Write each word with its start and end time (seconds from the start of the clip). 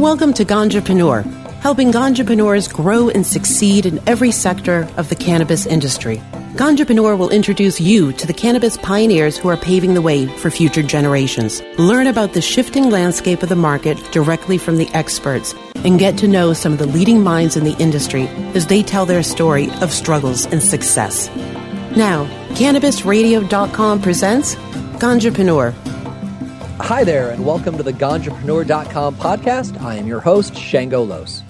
Welcome 0.00 0.32
to 0.32 0.46
Ganjapreneur, 0.46 1.24
helping 1.60 1.92
Ganjapreneurs 1.92 2.72
grow 2.72 3.10
and 3.10 3.26
succeed 3.26 3.84
in 3.84 4.00
every 4.08 4.30
sector 4.30 4.88
of 4.96 5.10
the 5.10 5.14
cannabis 5.14 5.66
industry. 5.66 6.22
Ganjapreneur 6.54 7.18
will 7.18 7.28
introduce 7.28 7.78
you 7.78 8.10
to 8.14 8.26
the 8.26 8.32
cannabis 8.32 8.78
pioneers 8.78 9.36
who 9.36 9.50
are 9.50 9.58
paving 9.58 9.92
the 9.92 10.00
way 10.00 10.24
for 10.38 10.50
future 10.50 10.82
generations. 10.82 11.60
Learn 11.76 12.06
about 12.06 12.32
the 12.32 12.40
shifting 12.40 12.88
landscape 12.88 13.42
of 13.42 13.50
the 13.50 13.56
market 13.56 13.98
directly 14.10 14.56
from 14.56 14.78
the 14.78 14.88
experts 14.94 15.54
and 15.84 15.98
get 15.98 16.16
to 16.16 16.26
know 16.26 16.54
some 16.54 16.72
of 16.72 16.78
the 16.78 16.86
leading 16.86 17.22
minds 17.22 17.54
in 17.54 17.64
the 17.64 17.76
industry 17.76 18.26
as 18.54 18.68
they 18.68 18.82
tell 18.82 19.04
their 19.04 19.22
story 19.22 19.70
of 19.82 19.92
struggles 19.92 20.46
and 20.46 20.62
success. 20.62 21.28
Now, 21.94 22.24
CannabisRadio.com 22.54 24.00
presents 24.00 24.54
Ganjapreneur. 24.96 25.74
Hi 26.82 27.04
there, 27.04 27.30
and 27.30 27.46
welcome 27.46 27.76
to 27.76 27.82
the 27.82 27.92
Ganjapreneur.com 27.92 29.14
podcast. 29.16 29.80
I 29.80 29.94
am 29.96 30.06
your 30.06 30.18
host, 30.20 30.56
Shango 30.56 31.02
Los. 31.02 31.42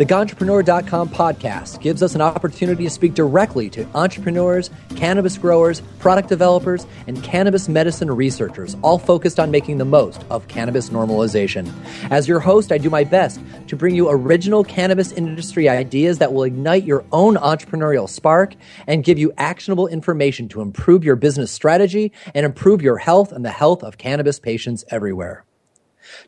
The 0.00 0.06
Ganjapreneur.com 0.06 1.10
podcast 1.10 1.82
gives 1.82 2.02
us 2.02 2.14
an 2.14 2.22
opportunity 2.22 2.84
to 2.84 2.90
speak 2.90 3.12
directly 3.12 3.68
to 3.68 3.86
entrepreneurs, 3.94 4.70
cannabis 4.96 5.36
growers, 5.36 5.82
product 5.98 6.30
developers, 6.30 6.86
and 7.06 7.22
cannabis 7.22 7.68
medicine 7.68 8.10
researchers, 8.10 8.78
all 8.80 8.98
focused 8.98 9.38
on 9.38 9.50
making 9.50 9.76
the 9.76 9.84
most 9.84 10.24
of 10.30 10.48
cannabis 10.48 10.88
normalization. 10.88 11.70
As 12.10 12.26
your 12.26 12.40
host, 12.40 12.72
I 12.72 12.78
do 12.78 12.88
my 12.88 13.04
best 13.04 13.42
to 13.66 13.76
bring 13.76 13.94
you 13.94 14.08
original 14.08 14.64
cannabis 14.64 15.12
industry 15.12 15.68
ideas 15.68 16.16
that 16.16 16.32
will 16.32 16.44
ignite 16.44 16.84
your 16.84 17.04
own 17.12 17.34
entrepreneurial 17.34 18.08
spark 18.08 18.54
and 18.86 19.04
give 19.04 19.18
you 19.18 19.34
actionable 19.36 19.86
information 19.86 20.48
to 20.48 20.62
improve 20.62 21.04
your 21.04 21.16
business 21.16 21.52
strategy 21.52 22.10
and 22.34 22.46
improve 22.46 22.80
your 22.80 22.96
health 22.96 23.32
and 23.32 23.44
the 23.44 23.50
health 23.50 23.82
of 23.82 23.98
cannabis 23.98 24.40
patients 24.40 24.82
everywhere. 24.88 25.44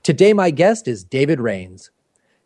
Today, 0.03 0.35
my 0.35 0.51
guest 0.51 0.87
is 0.87 1.05
David 1.05 1.39
Rheins. 1.39 1.89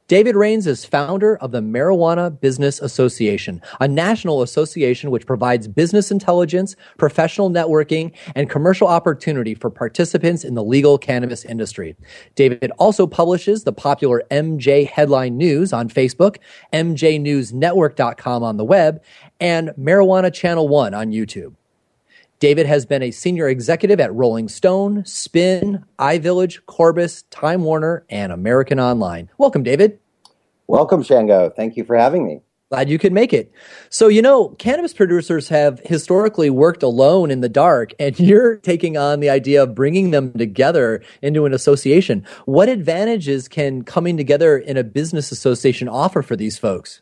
David 0.09 0.37
Rheins 0.37 0.69
is 0.69 0.85
founder 0.85 1.37
of 1.39 1.51
the 1.51 1.61
Marijuana 1.61 2.41
Business 2.41 2.79
Association, 2.79 3.61
a 3.81 3.89
national 3.89 4.41
association 4.41 5.11
which 5.11 5.27
provides 5.27 5.67
business 5.67 6.13
intelligence, 6.13 6.77
professional 6.97 7.51
networking, 7.51 8.13
and 8.37 8.49
commercial 8.49 8.87
opportunity 8.87 9.53
for 9.53 9.69
participants 9.69 10.45
in 10.45 10.55
the 10.55 10.63
legal 10.63 10.97
cannabis 10.97 11.45
industry. 11.45 11.97
David 12.37 12.71
also 12.79 13.09
publishes 13.09 13.65
the 13.65 13.73
popular 13.73 14.23
MJ 14.31 14.89
Headline 14.89 15.37
News 15.37 15.73
on 15.73 15.89
Facebook, 15.89 16.37
MJNewsNetwork.com 16.73 18.45
on 18.45 18.59
the 18.59 18.65
web, 18.65 19.03
and 19.41 19.71
Marijuana 19.71 20.33
Channel 20.33 20.69
1 20.69 20.95
on 20.95 21.11
YouTube. 21.11 21.55
David 22.39 22.67
has 22.67 22.85
been 22.85 23.03
a 23.03 23.11
senior 23.11 23.49
executive 23.49 23.99
at 23.99 24.13
Rolling 24.15 24.49
Stone, 24.49 25.05
Spin, 25.07 25.85
iVillage, 25.99 26.61
Corbis, 26.67 27.25
Time 27.31 27.63
Warner, 27.63 28.05
and 28.11 28.31
American 28.31 28.79
Online. 28.79 29.31
Welcome, 29.39 29.63
David. 29.63 29.99
Welcome, 30.67 31.03
Shango. 31.03 31.49
Thank 31.49 31.77
you 31.77 31.85
for 31.85 31.97
having 31.97 32.27
me. 32.27 32.43
Glad 32.69 32.91
you 32.91 32.99
could 32.99 33.13
make 33.13 33.33
it. 33.33 33.53
So, 33.91 34.09
you 34.09 34.21
know, 34.21 34.49
cannabis 34.59 34.93
producers 34.93 35.49
have 35.49 35.81
historically 35.85 36.51
worked 36.51 36.83
alone 36.83 37.31
in 37.31 37.41
the 37.41 37.49
dark, 37.49 37.93
and 37.99 38.19
you're 38.21 38.57
taking 38.57 38.97
on 38.97 39.21
the 39.21 39.31
idea 39.31 39.63
of 39.63 39.75
bringing 39.75 40.11
them 40.11 40.33
together 40.33 41.03
into 41.23 41.47
an 41.47 41.55
association. 41.55 42.27
What 42.45 42.69
advantages 42.69 43.49
can 43.49 43.83
coming 43.83 44.17
together 44.17 44.59
in 44.59 44.77
a 44.77 44.85
business 44.85 45.31
association 45.33 45.89
offer 45.89 46.23
for 46.23 46.37
these 46.37 46.59
folks? 46.59 47.01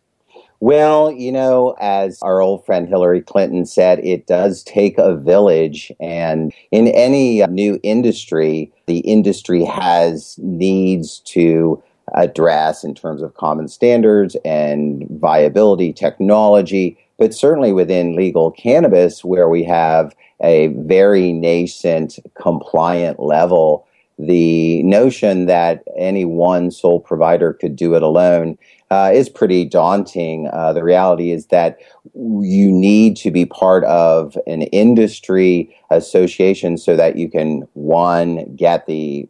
Well, 0.64 1.12
you 1.12 1.30
know, 1.30 1.76
as 1.78 2.22
our 2.22 2.40
old 2.40 2.64
friend 2.64 2.88
Hillary 2.88 3.20
Clinton 3.20 3.66
said, 3.66 3.98
it 3.98 4.26
does 4.26 4.62
take 4.62 4.96
a 4.96 5.14
village. 5.14 5.92
And 6.00 6.54
in 6.70 6.88
any 6.88 7.42
uh, 7.42 7.48
new 7.48 7.78
industry, 7.82 8.72
the 8.86 9.00
industry 9.00 9.62
has 9.64 10.38
needs 10.38 11.18
to 11.26 11.82
address 12.14 12.82
in 12.82 12.94
terms 12.94 13.20
of 13.20 13.34
common 13.34 13.68
standards 13.68 14.38
and 14.42 15.06
viability 15.10 15.92
technology. 15.92 16.96
But 17.18 17.34
certainly 17.34 17.74
within 17.74 18.16
legal 18.16 18.50
cannabis, 18.50 19.22
where 19.22 19.50
we 19.50 19.64
have 19.64 20.16
a 20.42 20.68
very 20.68 21.34
nascent 21.34 22.18
compliant 22.40 23.20
level, 23.20 23.86
the 24.18 24.82
notion 24.82 25.44
that 25.44 25.84
any 25.98 26.24
one 26.24 26.70
sole 26.70 27.00
provider 27.00 27.52
could 27.52 27.76
do 27.76 27.94
it 27.94 28.02
alone 28.02 28.56
uh, 28.90 29.10
is 29.12 29.28
pretty 29.28 29.64
daunting. 29.64 30.48
Uh, 30.52 30.72
the 30.72 30.84
reality 30.84 31.30
is 31.30 31.46
that 31.46 31.78
you 32.14 32.70
need 32.70 33.16
to 33.16 33.30
be 33.30 33.46
part 33.46 33.84
of 33.84 34.36
an 34.46 34.62
industry 34.62 35.74
association 35.90 36.76
so 36.76 36.96
that 36.96 37.16
you 37.16 37.28
can, 37.28 37.66
one, 37.72 38.54
get 38.54 38.86
the 38.86 39.26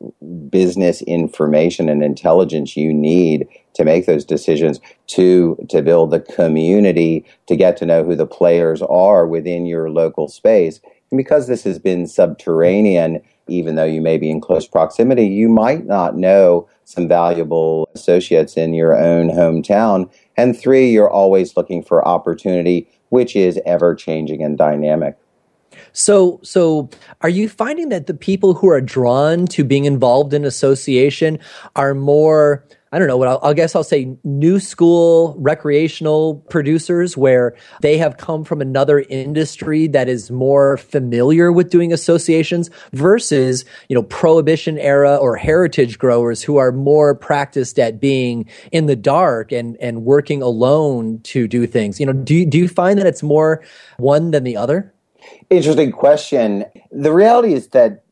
business 0.50 1.02
information 1.02 1.88
and 1.88 2.02
intelligence 2.02 2.76
you 2.76 2.92
need 2.92 3.46
to 3.74 3.84
make 3.84 4.06
those 4.06 4.24
decisions, 4.24 4.80
two, 5.06 5.56
to 5.68 5.82
build 5.82 6.10
the 6.10 6.20
community, 6.20 7.24
to 7.46 7.56
get 7.56 7.76
to 7.76 7.86
know 7.86 8.04
who 8.04 8.14
the 8.14 8.26
players 8.26 8.82
are 8.82 9.26
within 9.26 9.66
your 9.66 9.90
local 9.90 10.28
space. 10.28 10.80
And 11.10 11.18
because 11.18 11.46
this 11.46 11.64
has 11.64 11.78
been 11.78 12.06
subterranean, 12.06 13.22
even 13.48 13.74
though 13.74 13.84
you 13.84 14.00
may 14.00 14.18
be 14.18 14.30
in 14.30 14.40
close 14.40 14.66
proximity, 14.66 15.26
you 15.26 15.48
might 15.48 15.86
not 15.86 16.16
know 16.16 16.68
some 16.84 17.08
valuable 17.08 17.88
associates 17.94 18.56
in 18.56 18.74
your 18.74 18.96
own 18.96 19.30
hometown. 19.30 20.10
And 20.36 20.58
three, 20.58 20.90
you're 20.90 21.10
always 21.10 21.56
looking 21.56 21.82
for 21.82 22.06
opportunity, 22.06 22.88
which 23.10 23.36
is 23.36 23.60
ever 23.66 23.94
changing 23.94 24.42
and 24.42 24.56
dynamic. 24.56 25.16
So, 25.92 26.40
so 26.42 26.88
are 27.20 27.28
you 27.28 27.48
finding 27.48 27.88
that 27.90 28.06
the 28.06 28.14
people 28.14 28.54
who 28.54 28.68
are 28.68 28.80
drawn 28.80 29.46
to 29.48 29.64
being 29.64 29.84
involved 29.84 30.32
in 30.32 30.44
association 30.44 31.38
are 31.76 31.94
more 31.94 32.64
I 32.94 32.98
don't 33.00 33.08
know 33.08 33.16
what 33.16 33.26
I'll, 33.26 33.40
I 33.42 33.54
guess 33.54 33.74
I'll 33.74 33.82
say 33.82 34.16
new 34.22 34.60
school 34.60 35.34
recreational 35.36 36.36
producers 36.48 37.16
where 37.16 37.56
they 37.82 37.98
have 37.98 38.18
come 38.18 38.44
from 38.44 38.60
another 38.60 39.00
industry 39.08 39.88
that 39.88 40.08
is 40.08 40.30
more 40.30 40.76
familiar 40.76 41.50
with 41.50 41.70
doing 41.70 41.92
associations 41.92 42.70
versus, 42.92 43.64
you 43.88 43.96
know, 43.96 44.04
prohibition 44.04 44.78
era 44.78 45.16
or 45.16 45.34
heritage 45.34 45.98
growers 45.98 46.40
who 46.40 46.56
are 46.56 46.70
more 46.70 47.16
practiced 47.16 47.80
at 47.80 47.98
being 47.98 48.48
in 48.70 48.86
the 48.86 48.94
dark 48.94 49.50
and, 49.50 49.76
and 49.80 50.04
working 50.04 50.40
alone 50.40 51.18
to 51.24 51.48
do 51.48 51.66
things. 51.66 51.98
You 51.98 52.06
know, 52.06 52.12
do 52.12 52.46
do 52.46 52.58
you 52.58 52.68
find 52.68 52.96
that 53.00 53.08
it's 53.08 53.24
more 53.24 53.64
one 53.96 54.30
than 54.30 54.44
the 54.44 54.56
other? 54.56 54.94
Interesting 55.50 55.90
question. 55.90 56.64
The 56.92 57.12
reality 57.12 57.54
is 57.54 57.70
that 57.70 58.04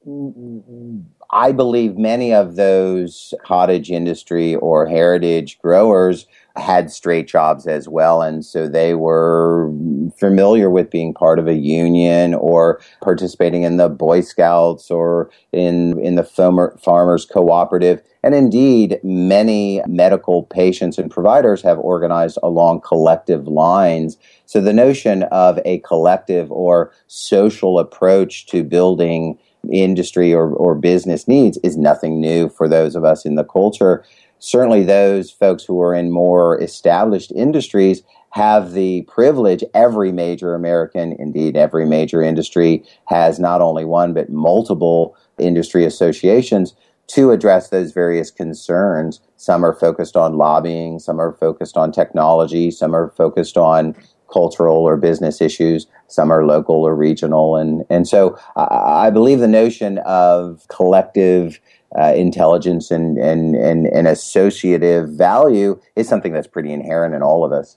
I 1.32 1.52
believe 1.52 1.96
many 1.96 2.34
of 2.34 2.56
those 2.56 3.32
cottage 3.42 3.90
industry 3.90 4.54
or 4.56 4.86
heritage 4.86 5.58
growers 5.60 6.26
had 6.56 6.90
straight 6.90 7.26
jobs 7.26 7.66
as 7.66 7.88
well. 7.88 8.20
And 8.20 8.44
so 8.44 8.68
they 8.68 8.94
were 8.94 9.72
familiar 10.18 10.68
with 10.68 10.90
being 10.90 11.14
part 11.14 11.38
of 11.38 11.48
a 11.48 11.54
union 11.54 12.34
or 12.34 12.82
participating 13.02 13.62
in 13.62 13.78
the 13.78 13.88
Boy 13.88 14.20
Scouts 14.20 14.90
or 14.90 15.30
in, 15.52 15.98
in 16.00 16.16
the 16.16 16.24
farmer, 16.24 16.76
farmers 16.82 17.24
cooperative. 17.24 18.02
And 18.22 18.34
indeed, 18.34 19.00
many 19.02 19.80
medical 19.86 20.42
patients 20.42 20.98
and 20.98 21.10
providers 21.10 21.62
have 21.62 21.78
organized 21.78 22.38
along 22.42 22.82
collective 22.82 23.48
lines. 23.48 24.18
So 24.44 24.60
the 24.60 24.74
notion 24.74 25.22
of 25.24 25.58
a 25.64 25.78
collective 25.78 26.52
or 26.52 26.92
social 27.06 27.78
approach 27.78 28.46
to 28.48 28.62
building 28.62 29.38
industry 29.70 30.32
or, 30.32 30.52
or 30.52 30.74
business 30.74 31.28
needs 31.28 31.58
is 31.62 31.76
nothing 31.76 32.20
new 32.20 32.48
for 32.48 32.68
those 32.68 32.94
of 32.94 33.04
us 33.04 33.24
in 33.24 33.34
the 33.34 33.44
culture. 33.44 34.04
Certainly, 34.38 34.84
those 34.84 35.30
folks 35.30 35.64
who 35.64 35.80
are 35.80 35.94
in 35.94 36.10
more 36.10 36.60
established 36.60 37.30
industries 37.32 38.02
have 38.30 38.72
the 38.72 39.02
privilege. 39.02 39.62
Every 39.74 40.10
major 40.10 40.54
American, 40.54 41.12
indeed, 41.18 41.56
every 41.56 41.86
major 41.86 42.22
industry 42.22 42.82
has 43.06 43.38
not 43.38 43.60
only 43.60 43.84
one, 43.84 44.14
but 44.14 44.30
multiple 44.30 45.16
industry 45.38 45.84
associations 45.84 46.74
to 47.08 47.30
address 47.30 47.68
those 47.68 47.92
various 47.92 48.30
concerns. 48.30 49.20
Some 49.36 49.64
are 49.64 49.74
focused 49.74 50.16
on 50.16 50.38
lobbying, 50.38 50.98
some 50.98 51.20
are 51.20 51.32
focused 51.32 51.76
on 51.76 51.92
technology, 51.92 52.70
some 52.70 52.94
are 52.94 53.10
focused 53.10 53.56
on 53.56 53.94
cultural 54.32 54.78
or 54.78 54.96
business 54.96 55.40
issues. 55.40 55.86
Some 56.08 56.30
are 56.30 56.46
local 56.46 56.76
or 56.76 56.94
regional. 56.94 57.56
And, 57.56 57.84
and 57.90 58.08
so 58.08 58.38
I, 58.56 59.06
I 59.06 59.10
believe 59.10 59.40
the 59.40 59.48
notion 59.48 59.98
of 59.98 60.66
collective 60.68 61.60
uh, 61.98 62.14
intelligence 62.14 62.90
and, 62.90 63.18
and, 63.18 63.54
and, 63.54 63.86
and 63.86 64.08
associative 64.08 65.10
value 65.10 65.80
is 65.94 66.08
something 66.08 66.32
that's 66.32 66.46
pretty 66.46 66.72
inherent 66.72 67.14
in 67.14 67.22
all 67.22 67.44
of 67.44 67.52
us. 67.52 67.76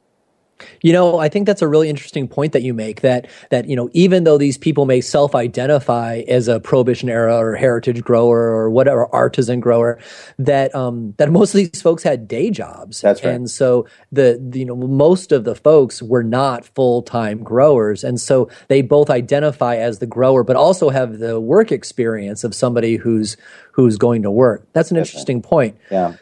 You 0.81 0.93
know, 0.93 1.19
I 1.19 1.27
think 1.27 1.45
that's 1.47 1.61
a 1.61 1.67
really 1.67 1.89
interesting 1.89 2.27
point 2.27 2.53
that 2.53 2.61
you 2.61 2.73
make 2.73 3.01
that 3.01 3.27
that 3.49 3.67
you 3.67 3.75
know 3.75 3.89
even 3.93 4.23
though 4.23 4.37
these 4.37 4.57
people 4.57 4.85
may 4.85 5.01
self-identify 5.01 6.23
as 6.27 6.47
a 6.47 6.59
prohibition 6.59 7.09
era 7.09 7.37
or 7.37 7.55
heritage 7.55 8.01
grower 8.01 8.39
or 8.39 8.69
whatever 8.69 9.13
artisan 9.13 9.59
grower 9.59 9.99
that 10.39 10.73
um 10.73 11.13
that 11.17 11.29
most 11.29 11.53
of 11.53 11.57
these 11.57 11.81
folks 11.81 12.03
had 12.03 12.27
day 12.27 12.49
jobs. 12.49 13.01
That's 13.01 13.23
right. 13.23 13.33
And 13.33 13.49
so 13.49 13.85
the, 14.11 14.39
the 14.41 14.59
you 14.59 14.65
know 14.65 14.75
most 14.75 15.31
of 15.31 15.43
the 15.43 15.55
folks 15.55 16.01
were 16.01 16.23
not 16.23 16.65
full-time 16.65 17.43
growers 17.43 18.03
and 18.03 18.19
so 18.19 18.49
they 18.69 18.81
both 18.81 19.09
identify 19.09 19.75
as 19.75 19.99
the 19.99 20.07
grower 20.07 20.43
but 20.43 20.55
also 20.55 20.89
have 20.89 21.19
the 21.19 21.39
work 21.39 21.71
experience 21.71 22.43
of 22.43 22.55
somebody 22.55 22.95
who's 22.95 23.35
who's 23.71 23.97
going 23.97 24.21
to 24.21 24.31
work. 24.31 24.65
That's 24.71 24.89
an 24.89 24.95
That's 24.95 25.09
interesting 25.09 25.37
right. 25.37 25.43
point. 25.43 25.77
Yeah 25.91 26.13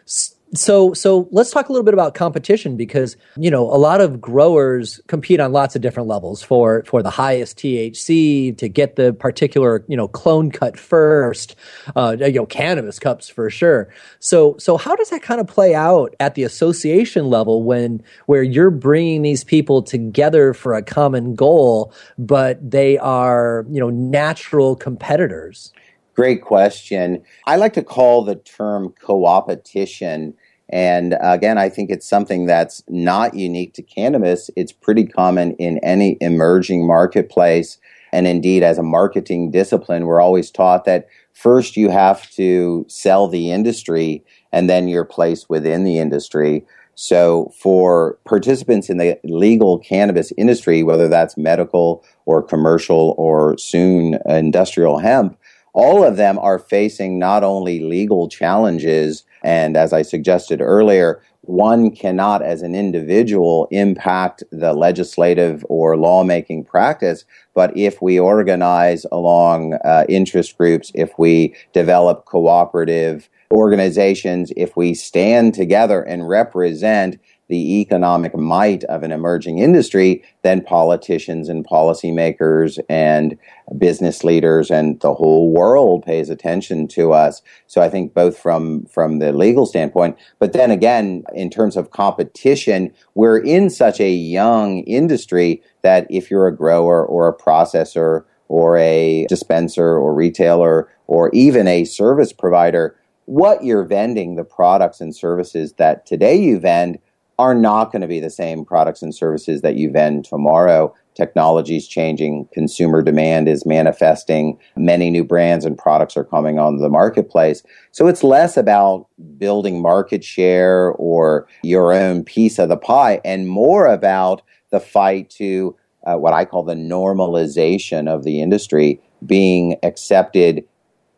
So, 0.55 0.93
so 0.93 1.27
let's 1.31 1.49
talk 1.49 1.69
a 1.69 1.71
little 1.71 1.83
bit 1.83 1.95
about 1.95 2.13
competition 2.13 2.77
because 2.77 3.17
you 3.37 3.49
know 3.49 3.63
a 3.63 3.77
lot 3.77 4.01
of 4.01 4.21
growers 4.21 5.01
compete 5.07 5.39
on 5.39 5.51
lots 5.51 5.75
of 5.75 5.81
different 5.81 6.07
levels 6.07 6.43
for 6.43 6.83
for 6.85 7.01
the 7.01 7.09
highest 7.09 7.57
THC 7.57 8.55
to 8.57 8.69
get 8.69 8.95
the 8.95 9.13
particular 9.13 9.83
you 9.87 9.97
know 9.97 10.07
clone 10.07 10.51
cut 10.51 10.77
first, 10.77 11.55
uh, 11.95 12.15
you 12.19 12.33
know 12.33 12.45
cannabis 12.45 12.99
cups 12.99 13.27
for 13.29 13.49
sure. 13.49 13.91
So, 14.19 14.55
so 14.59 14.77
how 14.77 14.95
does 14.95 15.09
that 15.09 15.23
kind 15.23 15.41
of 15.41 15.47
play 15.47 15.73
out 15.73 16.13
at 16.19 16.35
the 16.35 16.43
association 16.43 17.29
level 17.29 17.63
when 17.63 18.03
where 18.27 18.43
you're 18.43 18.69
bringing 18.69 19.23
these 19.23 19.43
people 19.43 19.81
together 19.81 20.53
for 20.53 20.75
a 20.75 20.83
common 20.83 21.33
goal, 21.33 21.91
but 22.19 22.59
they 22.69 22.99
are 22.99 23.65
you 23.71 23.79
know 23.79 23.89
natural 23.89 24.75
competitors? 24.75 25.73
Great 26.15 26.43
question. 26.43 27.23
I 27.47 27.55
like 27.55 27.73
to 27.73 27.81
call 27.81 28.23
the 28.23 28.35
term 28.35 28.93
co-opetition 29.01 30.35
and 30.73 31.15
again, 31.21 31.59
I 31.59 31.69
think 31.69 31.91
it's 31.91 32.09
something 32.09 32.47
that's 32.47 32.81
not 32.87 33.35
unique 33.35 33.75
to 33.75 33.83
cannabis. 33.83 34.49
It's 34.55 34.71
pretty 34.71 35.05
common 35.05 35.51
in 35.57 35.77
any 35.83 36.17
emerging 36.19 36.87
marketplace. 36.87 37.77
And 38.11 38.25
indeed, 38.25 38.63
as 38.63 38.79
a 38.79 38.83
marketing 38.83 39.51
discipline, 39.51 40.07
we're 40.07 40.19
always 40.19 40.49
taught 40.49 40.85
that 40.85 41.07
first 41.31 41.77
you 41.77 41.89
have 41.89 42.27
to 42.31 42.87
sell 42.89 43.27
the 43.27 43.51
industry 43.51 44.25
and 44.51 44.67
then 44.67 44.87
your 44.87 45.05
place 45.05 45.47
within 45.47 45.83
the 45.83 45.99
industry. 45.99 46.65
So, 46.95 47.53
for 47.55 48.17
participants 48.25 48.89
in 48.89 48.97
the 48.97 49.19
legal 49.23 49.77
cannabis 49.77 50.33
industry, 50.39 50.81
whether 50.81 51.07
that's 51.07 51.37
medical 51.37 52.03
or 52.25 52.41
commercial 52.41 53.13
or 53.19 53.59
soon 53.59 54.17
industrial 54.25 54.97
hemp, 54.97 55.37
all 55.73 56.03
of 56.03 56.17
them 56.17 56.39
are 56.39 56.57
facing 56.57 57.19
not 57.19 57.43
only 57.43 57.79
legal 57.79 58.27
challenges, 58.27 59.23
and 59.43 59.75
as 59.75 59.93
I 59.93 60.01
suggested 60.01 60.61
earlier, 60.61 61.21
one 61.41 61.91
cannot, 61.91 62.41
as 62.41 62.61
an 62.61 62.73
individual, 62.73 63.67
impact 63.69 64.43
the 64.51 64.71
legislative 64.71 65.65
or 65.67 65.97
lawmaking 65.97 66.63
practice. 66.63 67.25
But 67.53 67.75
if 67.75 68.01
we 68.01 68.17
organize 68.17 69.05
along 69.11 69.73
uh, 69.83 70.05
interest 70.07 70.57
groups, 70.57 70.91
if 70.95 71.11
we 71.17 71.53
develop 71.73 72.23
cooperative 72.25 73.29
organizations, 73.51 74.53
if 74.55 74.77
we 74.77 74.93
stand 74.93 75.53
together 75.53 76.01
and 76.01 76.29
represent 76.29 77.19
the 77.49 77.81
economic 77.81 78.35
might 78.35 78.83
of 78.85 79.03
an 79.03 79.11
emerging 79.11 79.59
industry, 79.59 80.23
then 80.43 80.61
politicians 80.61 81.49
and 81.49 81.67
policymakers 81.67 82.79
and 82.89 83.37
business 83.77 84.23
leaders 84.23 84.71
and 84.71 84.99
the 85.01 85.13
whole 85.13 85.51
world 85.51 86.03
pays 86.03 86.29
attention 86.29 86.87
to 86.87 87.11
us. 87.11 87.41
So 87.67 87.81
I 87.81 87.89
think 87.89 88.13
both 88.13 88.37
from, 88.37 88.85
from 88.85 89.19
the 89.19 89.33
legal 89.33 89.65
standpoint, 89.65 90.17
but 90.39 90.53
then 90.53 90.71
again, 90.71 91.23
in 91.33 91.49
terms 91.49 91.75
of 91.75 91.91
competition, 91.91 92.93
we're 93.13 93.39
in 93.39 93.69
such 93.69 93.99
a 93.99 94.11
young 94.11 94.79
industry 94.79 95.61
that 95.81 96.07
if 96.09 96.31
you're 96.31 96.47
a 96.47 96.55
grower 96.55 97.05
or 97.05 97.27
a 97.27 97.37
processor 97.37 98.23
or 98.47 98.77
a 98.77 99.25
dispenser 99.27 99.97
or 99.97 100.13
retailer 100.13 100.89
or 101.07 101.29
even 101.33 101.67
a 101.67 101.85
service 101.85 102.31
provider, 102.31 102.95
what 103.25 103.63
you're 103.63 103.85
vending, 103.85 104.35
the 104.35 104.43
products 104.43 104.99
and 105.01 105.15
services 105.15 105.73
that 105.73 106.05
today 106.05 106.35
you 106.35 106.59
vend 106.59 106.99
are 107.39 107.55
not 107.55 107.91
going 107.91 108.01
to 108.01 108.07
be 108.07 108.19
the 108.19 108.29
same 108.29 108.63
products 108.63 109.01
and 109.01 109.13
services 109.13 109.61
that 109.61 109.75
you 109.75 109.91
vend 109.91 110.25
tomorrow. 110.25 110.93
Technology 111.15 111.77
is 111.77 111.87
changing, 111.87 112.47
consumer 112.53 113.01
demand 113.01 113.47
is 113.47 113.65
manifesting, 113.65 114.57
many 114.75 115.09
new 115.09 115.23
brands 115.23 115.65
and 115.65 115.77
products 115.77 116.17
are 116.17 116.23
coming 116.23 116.57
on 116.57 116.77
the 116.77 116.89
marketplace. 116.89 117.63
So 117.91 118.07
it's 118.07 118.23
less 118.23 118.57
about 118.57 119.07
building 119.37 119.81
market 119.81 120.23
share 120.23 120.91
or 120.93 121.47
your 121.61 121.93
own 121.93 122.23
piece 122.23 122.57
of 122.57 122.69
the 122.69 122.77
pie 122.77 123.21
and 123.23 123.47
more 123.47 123.85
about 123.87 124.41
the 124.71 124.79
fight 124.79 125.29
to 125.31 125.75
uh, 126.05 126.17
what 126.17 126.33
I 126.33 126.45
call 126.45 126.63
the 126.63 126.73
normalization 126.73 128.07
of 128.07 128.23
the 128.23 128.41
industry 128.41 128.99
being 129.25 129.77
accepted 129.83 130.65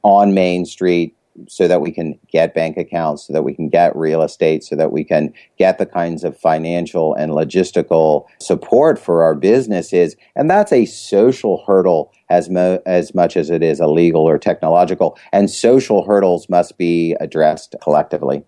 on 0.03 0.33
Main 0.33 0.65
Street 0.65 1.15
so 1.47 1.67
that 1.67 1.81
we 1.81 1.91
can 1.91 2.17
get 2.31 2.53
bank 2.53 2.77
accounts, 2.77 3.27
so 3.27 3.33
that 3.33 3.43
we 3.43 3.53
can 3.53 3.69
get 3.69 3.95
real 3.95 4.21
estate, 4.21 4.63
so 4.63 4.75
that 4.75 4.91
we 4.91 5.03
can 5.03 5.33
get 5.57 5.77
the 5.77 5.85
kinds 5.85 6.23
of 6.23 6.37
financial 6.37 7.13
and 7.13 7.31
logistical 7.31 8.25
support 8.39 8.97
for 8.97 9.23
our 9.23 9.35
businesses. 9.35 10.15
And 10.35 10.49
that's 10.49 10.71
a 10.71 10.85
social 10.85 11.63
hurdle 11.65 12.11
as, 12.29 12.49
mo- 12.49 12.81
as 12.85 13.13
much 13.13 13.37
as 13.37 13.49
it 13.49 13.63
is 13.63 13.79
a 13.79 13.87
legal 13.87 14.27
or 14.27 14.37
technological. 14.37 15.17
And 15.31 15.49
social 15.49 16.05
hurdles 16.05 16.49
must 16.49 16.77
be 16.77 17.15
addressed 17.19 17.75
collectively. 17.81 18.43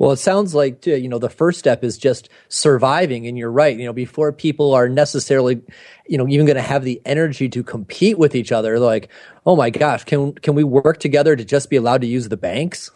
Well, 0.00 0.12
it 0.12 0.16
sounds 0.16 0.54
like 0.54 0.88
uh, 0.88 0.92
you 0.92 1.10
know 1.10 1.18
the 1.18 1.28
first 1.28 1.58
step 1.58 1.84
is 1.84 1.98
just 1.98 2.30
surviving, 2.48 3.26
and 3.26 3.36
you're 3.36 3.52
right. 3.52 3.78
You 3.78 3.84
know, 3.84 3.92
before 3.92 4.32
people 4.32 4.72
are 4.72 4.88
necessarily, 4.88 5.60
you 6.08 6.16
know, 6.16 6.26
even 6.26 6.46
going 6.46 6.56
to 6.56 6.62
have 6.62 6.84
the 6.84 7.02
energy 7.04 7.50
to 7.50 7.62
compete 7.62 8.18
with 8.18 8.34
each 8.34 8.50
other. 8.50 8.78
Like, 8.78 9.10
oh 9.44 9.56
my 9.56 9.68
gosh, 9.68 10.04
can 10.04 10.32
can 10.32 10.54
we 10.54 10.64
work 10.64 11.00
together 11.00 11.36
to 11.36 11.44
just 11.44 11.68
be 11.68 11.76
allowed 11.76 12.00
to 12.00 12.06
use 12.06 12.30
the 12.30 12.38
banks? 12.38 12.90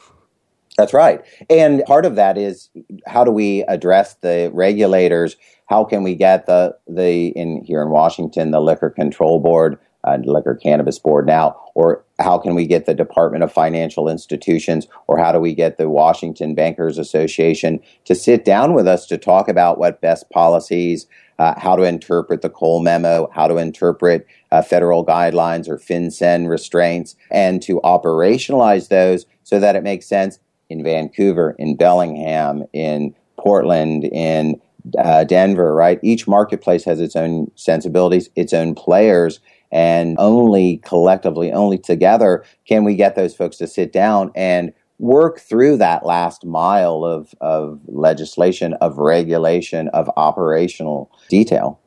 That's 0.78 0.94
right, 0.94 1.20
and 1.50 1.84
part 1.84 2.06
of 2.06 2.16
that 2.16 2.38
is 2.38 2.70
how 3.06 3.22
do 3.22 3.30
we 3.30 3.64
address 3.64 4.14
the 4.22 4.50
regulators? 4.54 5.36
How 5.66 5.84
can 5.84 6.04
we 6.04 6.14
get 6.14 6.46
the 6.46 6.74
the 6.88 7.28
in 7.36 7.62
here 7.66 7.82
in 7.82 7.90
Washington 7.90 8.50
the 8.50 8.60
Liquor 8.60 8.88
Control 8.88 9.40
Board 9.40 9.78
uh, 10.04 10.18
Liquor 10.24 10.54
Cannabis 10.54 10.98
Board 10.98 11.26
now, 11.26 11.56
or 11.74 12.04
how 12.18 12.38
can 12.38 12.54
we 12.54 12.66
get 12.66 12.86
the 12.86 12.94
Department 12.94 13.42
of 13.42 13.52
Financial 13.52 14.08
Institutions, 14.08 14.86
or 15.06 15.18
how 15.18 15.32
do 15.32 15.40
we 15.40 15.54
get 15.54 15.76
the 15.76 15.88
Washington 15.88 16.54
Bankers 16.54 16.98
Association 16.98 17.80
to 18.04 18.14
sit 18.14 18.44
down 18.44 18.74
with 18.74 18.86
us 18.86 19.06
to 19.06 19.18
talk 19.18 19.48
about 19.48 19.78
what 19.78 20.00
best 20.00 20.30
policies, 20.30 21.06
uh, 21.38 21.58
how 21.58 21.74
to 21.74 21.82
interpret 21.82 22.42
the 22.42 22.50
Cole 22.50 22.80
memo, 22.80 23.28
how 23.32 23.48
to 23.48 23.56
interpret 23.56 24.26
uh, 24.52 24.62
federal 24.62 25.04
guidelines 25.04 25.68
or 25.68 25.78
FinCEN 25.78 26.48
restraints, 26.48 27.16
and 27.30 27.62
to 27.62 27.80
operationalize 27.82 28.88
those 28.88 29.26
so 29.42 29.58
that 29.58 29.76
it 29.76 29.82
makes 29.82 30.06
sense 30.06 30.38
in 30.70 30.82
Vancouver, 30.82 31.54
in 31.58 31.76
Bellingham, 31.76 32.64
in 32.72 33.14
Portland, 33.36 34.04
in 34.04 34.60
uh, 34.98 35.24
Denver, 35.24 35.74
right? 35.74 35.98
Each 36.02 36.28
marketplace 36.28 36.84
has 36.84 37.00
its 37.00 37.16
own 37.16 37.50
sensibilities, 37.54 38.28
its 38.36 38.52
own 38.52 38.74
players, 38.74 39.40
and 39.74 40.14
only 40.20 40.76
collectively, 40.78 41.52
only 41.52 41.76
together 41.76 42.44
can 42.66 42.84
we 42.84 42.94
get 42.94 43.16
those 43.16 43.34
folks 43.34 43.56
to 43.56 43.66
sit 43.66 43.92
down 43.92 44.30
and 44.36 44.72
work 45.00 45.40
through 45.40 45.76
that 45.76 46.06
last 46.06 46.46
mile 46.46 47.04
of, 47.04 47.34
of 47.40 47.80
legislation, 47.86 48.74
of 48.74 48.98
regulation, 48.98 49.88
of 49.88 50.08
operational 50.16 51.10
detail. 51.28 51.80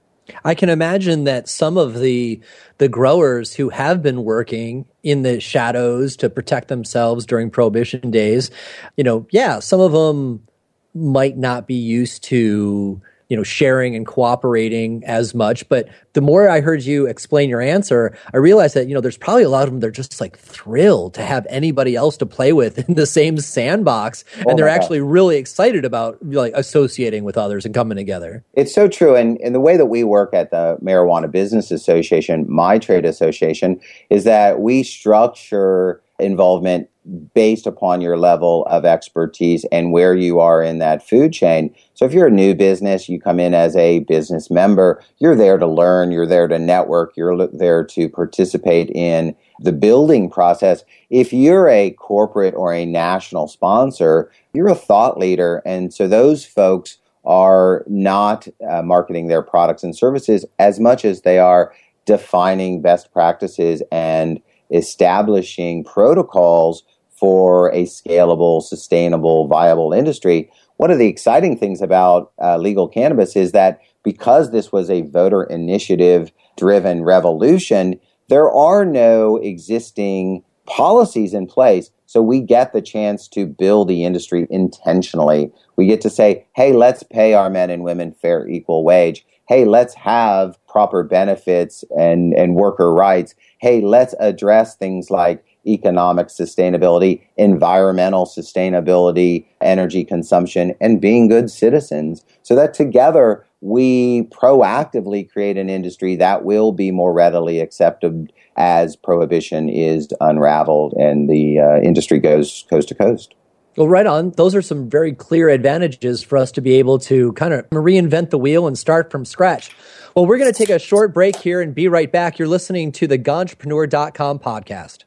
I 0.44 0.54
can 0.54 0.68
imagine 0.68 1.24
that 1.24 1.48
some 1.48 1.78
of 1.78 2.02
the 2.02 2.42
the 2.80 2.90
growers 2.90 3.56
who 3.56 3.70
have 3.70 4.04
been 4.04 4.26
working 4.26 4.86
in 5.02 5.22
the 5.22 5.40
shadows 5.40 6.18
to 6.18 6.30
protect 6.30 6.68
themselves 6.68 7.26
during 7.26 7.50
prohibition 7.50 8.12
days, 8.12 8.52
you 8.98 9.06
know, 9.06 9.26
yeah, 9.32 9.60
some 9.60 9.80
of 9.80 9.94
them 9.94 10.46
might 10.94 11.38
not 11.38 11.66
be 11.66 11.76
used 11.76 12.24
to 12.26 13.02
you 13.30 13.38
know 13.38 13.44
sharing 13.44 13.96
and 13.96 14.06
cooperating 14.06 15.04
as 15.06 15.34
much. 15.34 15.68
But 15.70 15.90
the 16.14 16.22
more 16.22 16.50
i 16.50 16.62
heard 16.62 16.82
you 16.82 17.06
explain 17.06 17.48
your 17.48 17.62
answer 17.62 18.18
i 18.34 18.38
realized 18.38 18.74
that 18.74 18.88
you 18.88 18.96
know 18.96 19.02
there's 19.02 19.18
probably 19.18 19.44
a 19.44 19.50
lot 19.50 19.68
of 19.68 19.70
them 19.70 19.80
they're 19.82 19.92
just 19.92 20.20
like 20.20 20.36
thrilled 20.36 21.14
to 21.14 21.24
have 21.24 21.46
anybody 21.48 21.96
else 21.96 22.18
to 22.18 22.26
play 22.26 22.54
with 22.54 22.90
in 22.90 22.96
the 22.96 23.06
same 23.06 23.38
sandbox. 23.38 24.24
Oh 24.40 24.50
and 24.50 24.60
they're 24.60 24.68
actually 24.68 25.00
God. 25.00 25.12
really 25.12 25.38
excited 25.38 25.86
about 25.86 26.18
like 26.24 26.54
associating 26.56 27.24
with 27.24 27.38
others 27.38 27.66
and 27.66 27.76
coming 27.76 27.98
together. 27.98 28.44
It's 28.54 28.74
so 28.74 28.88
true. 28.88 29.16
And, 29.16 29.40
and 29.42 29.54
the 29.54 29.60
way 29.60 29.78
that 29.78 29.86
we 29.86 30.04
work 30.04 30.34
at 30.34 30.50
the 30.50 30.78
marijuana 30.82 31.30
business 31.30 31.70
association 31.70 32.46
my 32.50 32.80
trade 32.80 33.06
association 33.06 33.80
is 34.10 34.24
that 34.24 34.60
we 34.60 34.82
structure 34.84 36.02
involvement 36.20 36.90
based 37.34 37.66
upon 37.66 38.02
your 38.02 38.18
level 38.18 38.66
of 38.66 38.84
expertise 38.84 39.66
and 39.72 39.92
where 39.92 40.14
you 40.14 40.40
are 40.40 40.62
in 40.62 40.80
that 40.80 41.08
food 41.08 41.32
chain. 41.32 41.74
So 41.94 42.06
if 42.06 42.14
you're 42.14 42.28
a 42.28 42.32
new 42.32 42.54
business, 42.54 43.08
you 43.08 43.20
come 43.20 43.40
in 43.40 43.54
as 43.54 43.76
a 43.78 44.00
business 44.00 44.50
member, 44.52 45.02
you're 45.20 45.36
there 45.36 45.58
to 45.58 45.68
learn, 45.68 46.12
you're 46.12 46.28
there 46.28 46.48
to 46.48 46.60
network, 46.60 47.16
you're 47.16 47.48
there 47.48 47.84
to 47.86 48.10
participate 48.10 48.90
in 48.90 49.36
the 49.60 49.72
building 49.72 50.30
process. 50.30 50.84
If 51.10 51.32
you're 51.32 51.70
a 51.70 51.92
corporate 51.92 52.56
or 52.56 52.74
a 52.74 52.86
national 52.86 53.48
sponsor, 53.48 54.30
you're 54.54 54.68
a 54.68 54.76
thought 54.76 55.18
leader. 55.18 55.62
And 55.66 55.94
so 55.94 56.08
those 56.08 56.46
folks 56.46 56.98
are 57.24 57.84
not 57.88 58.48
uh, 58.70 58.82
marketing 58.82 59.28
their 59.28 59.42
products 59.42 59.84
and 59.84 59.96
services 59.96 60.46
as 60.60 60.80
much 60.80 61.06
as 61.06 61.22
they 61.22 61.40
are 61.40 61.74
defining 62.06 62.82
best 62.82 63.12
practices 63.12 63.84
and 63.92 64.42
establishing 64.72 65.84
protocols 65.84 66.84
for 67.20 67.74
a 67.74 67.84
scalable, 67.84 68.62
sustainable, 68.62 69.48
viable 69.48 69.94
industry. 69.94 70.52
One 70.78 70.92
of 70.92 71.00
the 71.00 71.08
exciting 71.08 71.58
things 71.58 71.82
about 71.82 72.32
uh, 72.42 72.58
legal 72.58 72.88
cannabis 72.88 73.36
is 73.36 73.52
that 73.54 73.80
because 74.04 74.52
this 74.52 74.72
was 74.72 74.90
a 74.90 75.02
voter 75.02 75.44
initiative 75.44 76.32
driven 76.58 77.04
revolution, 77.04 78.00
there 78.30 78.52
are 78.52 78.86
no 78.86 79.38
existing 79.38 80.44
policies 80.66 81.34
in 81.34 81.48
place 81.48 81.92
so 82.08 82.22
we 82.22 82.40
get 82.40 82.72
the 82.72 82.82
chance 82.82 83.28
to 83.30 83.46
build 83.46 83.90
the 83.90 84.06
industry 84.06 84.48
intentionally. 84.50 85.52
We 85.76 85.88
get 85.88 86.00
to 86.02 86.10
say, 86.10 86.48
hey, 86.56 86.72
let's 86.72 87.04
pay 87.04 87.34
our 87.34 87.50
men 87.50 87.70
and 87.70 87.84
women 87.84 88.14
fair, 88.14 88.48
equal 88.48 88.86
wage. 88.86 89.26
Hey, 89.48 89.64
let's 89.64 89.94
have 89.94 90.58
proper 90.68 91.04
benefits 91.04 91.86
and, 91.98 92.34
and 92.34 92.56
worker 92.56 92.94
rights. 92.94 93.34
Hey, 93.60 93.80
let's 93.80 94.14
address 94.20 94.76
things 94.76 95.10
like 95.10 95.44
economic 95.66 96.28
sustainability, 96.28 97.22
environmental 97.38 98.26
sustainability, 98.26 99.46
energy 99.62 100.04
consumption, 100.04 100.76
and 100.82 101.00
being 101.00 101.30
good 101.30 101.50
citizens 101.50 102.26
so 102.44 102.56
that 102.56 102.74
together 102.74 103.46
we 103.62 104.24
proactively 104.24 105.30
create 105.30 105.58
an 105.58 105.70
industry 105.70 106.16
that 106.16 106.44
will 106.44 106.72
be 106.72 106.92
more 106.92 107.14
readily 107.14 107.60
accepted 107.60 108.32
as 108.58 108.96
prohibition 108.96 109.70
is 109.70 110.10
unraveled 110.22 110.94
and 110.94 111.30
the 111.30 111.60
uh, 111.60 111.80
industry 111.82 112.20
goes 112.20 112.66
coast 112.70 112.90
to 112.90 112.96
coast. 112.96 113.34
Well, 113.78 113.88
right 113.88 114.08
on. 114.08 114.32
Those 114.32 114.56
are 114.56 114.64
some 114.64 114.90
very 114.90 115.14
clear 115.14 115.50
advantages 115.50 116.24
for 116.24 116.38
us 116.38 116.52
to 116.54 116.62
be 116.62 116.74
able 116.74 116.98
to 117.00 117.32
kind 117.34 117.54
of 117.54 117.70
reinvent 117.70 118.32
the 118.32 118.38
wheel 118.40 118.66
and 118.66 118.78
start 118.78 119.12
from 119.12 119.24
scratch. 119.24 119.70
Well, 120.16 120.26
we're 120.26 120.40
going 120.40 120.52
to 120.52 120.58
take 120.58 120.72
a 120.72 120.80
short 120.80 121.14
break 121.14 121.36
here 121.36 121.62
and 121.62 121.76
be 121.76 121.88
right 121.88 122.12
back. 122.12 122.40
You're 122.40 122.48
listening 122.48 122.92
to 122.94 123.06
the 123.06 123.20
Ganjapreneur.com 123.20 124.40
podcast. 124.40 125.04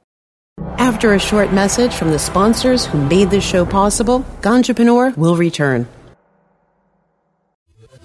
After 0.79 1.15
a 1.15 1.19
short 1.19 1.53
message 1.53 1.95
from 1.95 2.11
the 2.11 2.19
sponsors 2.19 2.87
who 2.87 3.05
made 3.09 3.31
this 3.31 3.45
show 3.45 3.67
possible, 3.67 4.25
Ganjapreneur 4.41 5.17
will 5.17 5.37
return. 5.37 5.89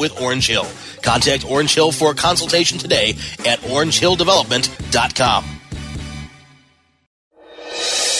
with 0.00 0.20
Orange 0.20 0.48
Hill. 0.48 0.66
Contact 1.02 1.48
Orange 1.48 1.72
Hill 1.72 1.92
for 1.92 2.10
a 2.10 2.14
consultation 2.14 2.78
today 2.78 3.10
at 3.46 3.60
orangehilldevelopment.com. 3.60 5.44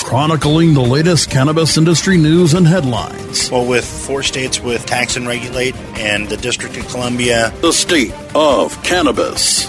Chronicling 0.04 0.74
the 0.74 0.80
latest 0.80 1.30
cannabis 1.30 1.76
industry 1.76 2.16
news 2.16 2.54
and 2.54 2.66
headlines. 2.66 3.50
Well, 3.50 3.66
with 3.66 3.84
four 3.84 4.22
states 4.22 4.60
with 4.60 4.84
tax 4.84 5.16
and 5.16 5.26
regulate 5.26 5.76
and 5.96 6.28
the 6.28 6.36
District 6.36 6.76
of 6.76 6.88
Columbia, 6.88 7.52
the 7.60 7.72
state 7.72 8.12
of 8.34 8.82
cannabis. 8.82 9.68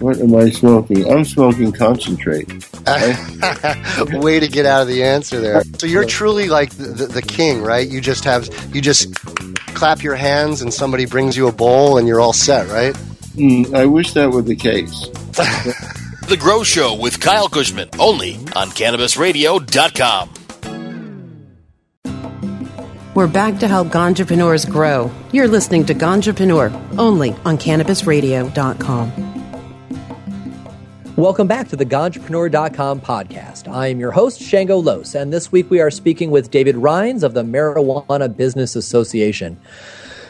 What 0.00 0.18
am 0.18 0.34
I 0.36 0.50
smoking? 0.50 1.10
I'm 1.10 1.24
smoking 1.24 1.72
concentrate. 1.72 2.46
Way 4.12 4.40
to 4.40 4.48
get 4.48 4.64
out 4.64 4.82
of 4.82 4.88
the 4.88 5.02
answer 5.02 5.40
there. 5.40 5.62
So 5.78 5.86
you're 5.86 6.04
truly 6.04 6.48
like 6.48 6.70
the, 6.70 6.84
the, 6.84 7.06
the, 7.06 7.22
king, 7.22 7.62
right? 7.62 7.86
You 7.86 8.00
just 8.00 8.24
have 8.24 8.48
you 8.74 8.80
just 8.80 9.14
clap 9.74 10.02
your 10.02 10.14
hands 10.14 10.62
and 10.62 10.72
somebody 10.72 11.04
brings 11.04 11.36
you 11.36 11.48
a 11.48 11.52
bowl 11.52 11.98
and 11.98 12.06
you're 12.06 12.20
all 12.20 12.32
set, 12.32 12.68
right? 12.68 12.94
Mm, 13.34 13.74
I 13.74 13.86
wish 13.86 14.12
that 14.12 14.30
were 14.30 14.42
the 14.42 14.56
case. 14.56 15.08
the 16.28 16.36
Grow 16.38 16.62
Show 16.62 16.94
with 16.94 17.20
Kyle 17.20 17.48
Kushman, 17.48 17.88
only 17.98 18.34
on 18.54 18.68
CannabisRadio.com. 18.68 20.30
We're 23.14 23.26
back 23.26 23.58
to 23.58 23.66
help 23.66 23.88
Ganjapreneurs 23.88 24.70
grow. 24.70 25.10
You're 25.32 25.48
listening 25.48 25.86
to 25.86 25.94
Ganjapreneur, 25.94 26.98
only 26.98 27.32
on 27.44 27.58
CannabisRadio.com. 27.58 29.37
Welcome 31.18 31.48
back 31.48 31.66
to 31.70 31.76
the 31.76 31.84
Ganjapreneur.com 31.84 33.00
podcast. 33.00 33.66
I 33.66 33.88
am 33.88 33.98
your 33.98 34.12
host, 34.12 34.40
Shango 34.40 34.76
Los, 34.76 35.16
and 35.16 35.32
this 35.32 35.50
week 35.50 35.68
we 35.68 35.80
are 35.80 35.90
speaking 35.90 36.30
with 36.30 36.52
David 36.52 36.76
Rheins 36.76 37.24
of 37.24 37.34
the 37.34 37.42
Marijuana 37.42 38.36
Business 38.36 38.76
Association. 38.76 39.60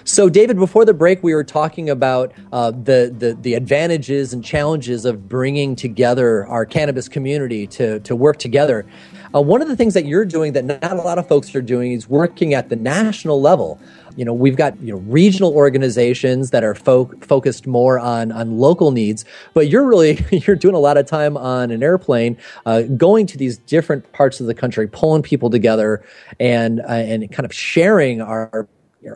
So, 0.05 0.31
David, 0.31 0.57
before 0.57 0.87
the 0.87 0.95
break, 0.95 1.23
we 1.23 1.35
were 1.35 1.45
talking 1.45 1.91
about 1.91 2.33
uh, 2.55 2.71
the, 2.71 3.15
the, 3.15 3.37
the 3.39 3.53
advantages 3.53 4.33
and 4.33 4.43
challenges 4.43 5.05
of 5.05 5.29
bringing 5.29 5.77
together 5.77 6.47
our 6.47 6.65
cannabis 6.65 7.07
community 7.07 7.67
to 7.67 8.01
to 8.01 8.17
work 8.17 8.39
together. 8.39 8.87
Uh, 9.35 9.43
one 9.43 9.61
of 9.61 9.69
the 9.69 9.77
things 9.77 9.93
that 9.93 10.07
you're 10.07 10.25
doing 10.25 10.55
that 10.55 10.65
not 10.65 10.93
a 10.93 11.03
lot 11.03 11.19
of 11.19 11.29
folks 11.29 11.55
are 11.55 11.61
doing 11.61 11.93
is 11.93 12.09
working 12.09 12.55
at 12.55 12.71
the 12.71 12.77
national 12.77 13.43
level. 13.43 13.79
You 14.19 14.25
know, 14.25 14.35
we've 14.35 14.57
got 14.57 14.77
you 14.81 14.93
know 14.93 14.99
regional 15.07 15.55
organizations 15.55 16.51
that 16.51 16.65
are 16.65 16.75
fo- 16.75 17.13
focused 17.21 17.69
more 17.69 18.01
on 18.01 18.33
on 18.33 18.59
local 18.59 18.91
needs, 18.91 19.25
but 19.55 19.69
you're 19.69 19.87
really 19.87 20.19
you're 20.45 20.57
doing 20.57 20.75
a 20.75 20.81
lot 20.81 20.97
of 20.97 21.07
time 21.07 21.37
on 21.37 21.71
an 21.71 21.85
airplane, 21.85 22.37
uh, 22.67 22.83
going 22.83 23.27
to 23.29 23.39
these 23.39 23.59
different 23.59 24.11
parts 24.13 24.41
of 24.41 24.47
the 24.47 24.55
country, 24.55 24.89
pulling 24.89 25.23
people 25.23 25.51
together, 25.51 26.05
and 26.41 26.81
uh, 26.81 26.95
and 26.95 27.31
kind 27.31 27.47
of 27.47 27.55
sharing 27.55 28.21
our 28.21 28.67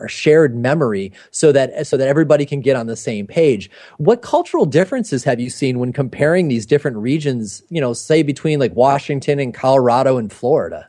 shared 0.07 0.55
memory 0.55 1.11
so 1.31 1.51
that 1.51 1.85
so 1.85 1.97
that 1.97 2.07
everybody 2.07 2.45
can 2.45 2.61
get 2.61 2.77
on 2.77 2.87
the 2.87 2.95
same 2.95 3.27
page. 3.27 3.69
What 3.97 4.21
cultural 4.21 4.65
differences 4.65 5.25
have 5.25 5.41
you 5.41 5.49
seen 5.49 5.79
when 5.79 5.91
comparing 5.91 6.47
these 6.47 6.65
different 6.65 6.95
regions, 6.95 7.61
you 7.69 7.81
know, 7.81 7.91
say 7.91 8.23
between 8.23 8.57
like 8.57 8.73
Washington 8.73 9.37
and 9.37 9.53
Colorado 9.53 10.17
and 10.17 10.31
Florida? 10.31 10.87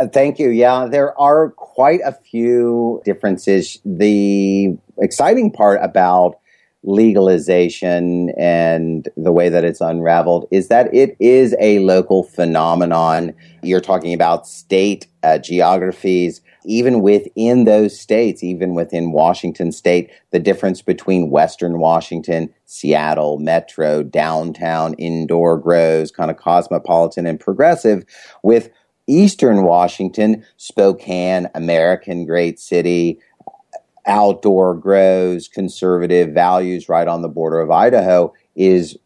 Uh, 0.00 0.08
thank 0.08 0.38
you. 0.38 0.48
Yeah, 0.48 0.86
there 0.86 1.18
are 1.20 1.50
quite 1.50 2.00
a 2.06 2.12
few 2.12 3.02
differences. 3.04 3.78
The 3.84 4.74
exciting 4.96 5.52
part 5.52 5.78
about 5.82 6.38
legalization 6.82 8.30
and 8.38 9.10
the 9.18 9.30
way 9.30 9.50
that 9.50 9.62
it's 9.62 9.82
unraveled 9.82 10.48
is 10.50 10.68
that 10.68 10.92
it 10.94 11.18
is 11.20 11.54
a 11.60 11.80
local 11.80 12.22
phenomenon. 12.22 13.34
You're 13.62 13.82
talking 13.82 14.14
about 14.14 14.48
state 14.48 15.06
uh, 15.22 15.36
geographies 15.36 16.40
even 16.64 17.00
within 17.00 17.64
those 17.64 17.98
states, 17.98 18.42
even 18.42 18.74
within 18.74 19.12
Washington 19.12 19.72
state, 19.72 20.10
the 20.30 20.38
difference 20.38 20.82
between 20.82 21.30
Western 21.30 21.78
Washington, 21.78 22.52
Seattle, 22.66 23.38
Metro, 23.38 24.02
downtown, 24.02 24.94
indoor 24.94 25.58
grows, 25.58 26.10
kind 26.10 26.30
of 26.30 26.36
cosmopolitan 26.36 27.26
and 27.26 27.40
progressive, 27.40 28.04
with 28.42 28.70
Eastern 29.10 29.64
Washington, 29.64 30.44
Spokane, 30.56 31.48
American 31.54 32.26
great 32.26 32.58
city, 32.60 33.18
outdoor 34.06 34.74
grows, 34.74 35.48
conservative 35.48 36.30
values 36.32 36.88
right 36.88 37.08
on 37.08 37.22
the 37.22 37.28
border 37.28 37.60
of 37.60 37.70
Idaho 37.70 38.32
is 38.56 38.98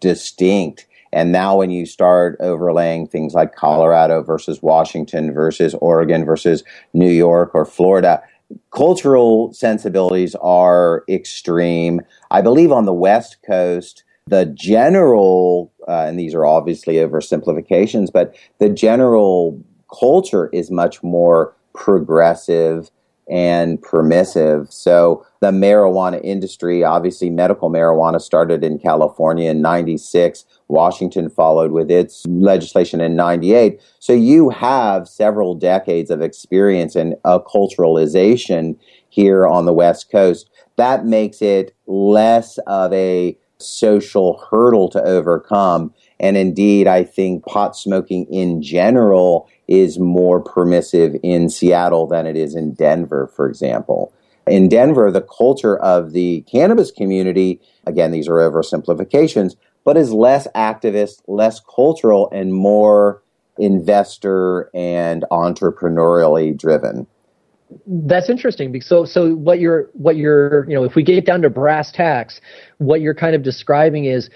distinct 0.00 0.86
and 1.12 1.32
now 1.32 1.56
when 1.56 1.70
you 1.70 1.86
start 1.86 2.36
overlaying 2.40 3.08
things 3.08 3.34
like 3.34 3.54
Colorado 3.54 4.22
versus 4.22 4.62
Washington 4.62 5.32
versus 5.32 5.74
Oregon 5.80 6.24
versus 6.24 6.62
New 6.94 7.10
York 7.10 7.54
or 7.54 7.64
Florida, 7.64 8.22
cultural 8.70 9.52
sensibilities 9.52 10.36
are 10.36 11.04
extreme. 11.08 12.00
I 12.30 12.42
believe 12.42 12.70
on 12.70 12.84
the 12.84 12.92
West 12.92 13.38
Coast, 13.44 14.04
the 14.30 14.46
general, 14.46 15.72
uh, 15.88 16.04
and 16.06 16.18
these 16.18 16.34
are 16.34 16.46
obviously 16.46 16.94
oversimplifications, 16.94 18.12
but 18.12 18.34
the 18.58 18.68
general 18.68 19.60
culture 19.92 20.48
is 20.52 20.70
much 20.70 21.02
more 21.02 21.54
progressive 21.74 22.90
and 23.28 23.80
permissive. 23.82 24.72
So 24.72 25.24
the 25.40 25.50
marijuana 25.50 26.20
industry, 26.22 26.82
obviously 26.82 27.30
medical 27.30 27.70
marijuana 27.70 28.20
started 28.20 28.64
in 28.64 28.78
California 28.78 29.50
in 29.50 29.62
96. 29.62 30.44
Washington 30.68 31.30
followed 31.30 31.70
with 31.70 31.90
its 31.90 32.26
legislation 32.26 33.00
in 33.00 33.14
98. 33.16 33.80
So 34.00 34.12
you 34.12 34.50
have 34.50 35.08
several 35.08 35.54
decades 35.54 36.10
of 36.10 36.22
experience 36.22 36.96
in 36.96 37.14
acculturalization 37.24 38.76
here 39.08 39.46
on 39.46 39.64
the 39.64 39.72
West 39.72 40.10
Coast. 40.10 40.50
That 40.76 41.04
makes 41.04 41.40
it 41.42 41.74
less 41.86 42.58
of 42.66 42.92
a 42.92 43.36
social 43.62 44.44
hurdle 44.50 44.88
to 44.90 45.02
overcome. 45.02 45.94
And 46.18 46.36
indeed, 46.36 46.86
I 46.86 47.04
think 47.04 47.44
pot 47.44 47.76
smoking 47.76 48.26
in 48.26 48.62
general 48.62 49.48
is 49.68 49.98
more 49.98 50.40
permissive 50.40 51.16
in 51.22 51.48
Seattle 51.48 52.06
than 52.06 52.26
it 52.26 52.36
is 52.36 52.54
in 52.54 52.74
Denver, 52.74 53.30
for 53.34 53.48
example. 53.48 54.12
In 54.46 54.68
Denver, 54.68 55.10
the 55.10 55.22
culture 55.22 55.78
of 55.78 56.12
the 56.12 56.42
cannabis 56.50 56.90
community, 56.90 57.60
again, 57.86 58.10
these 58.10 58.28
are 58.28 58.34
oversimplifications, 58.34 59.54
but 59.84 59.96
is 59.96 60.12
less 60.12 60.46
activist, 60.54 61.22
less 61.26 61.60
cultural, 61.60 62.28
and 62.32 62.52
more 62.52 63.22
investor 63.58 64.70
and 64.74 65.24
entrepreneurially 65.30 66.56
driven. 66.56 67.06
That's 67.86 68.28
interesting. 68.28 68.80
So, 68.80 69.04
so 69.04 69.34
what 69.34 69.60
you're, 69.60 69.90
what 69.92 70.16
you're, 70.16 70.68
you 70.68 70.74
know, 70.74 70.84
if 70.84 70.94
we 70.94 71.02
get 71.02 71.24
down 71.24 71.42
to 71.42 71.50
brass 71.50 71.92
tacks, 71.92 72.40
what 72.78 73.00
you're 73.00 73.14
kind 73.14 73.34
of 73.34 73.42
describing 73.42 74.06
is 74.06 74.30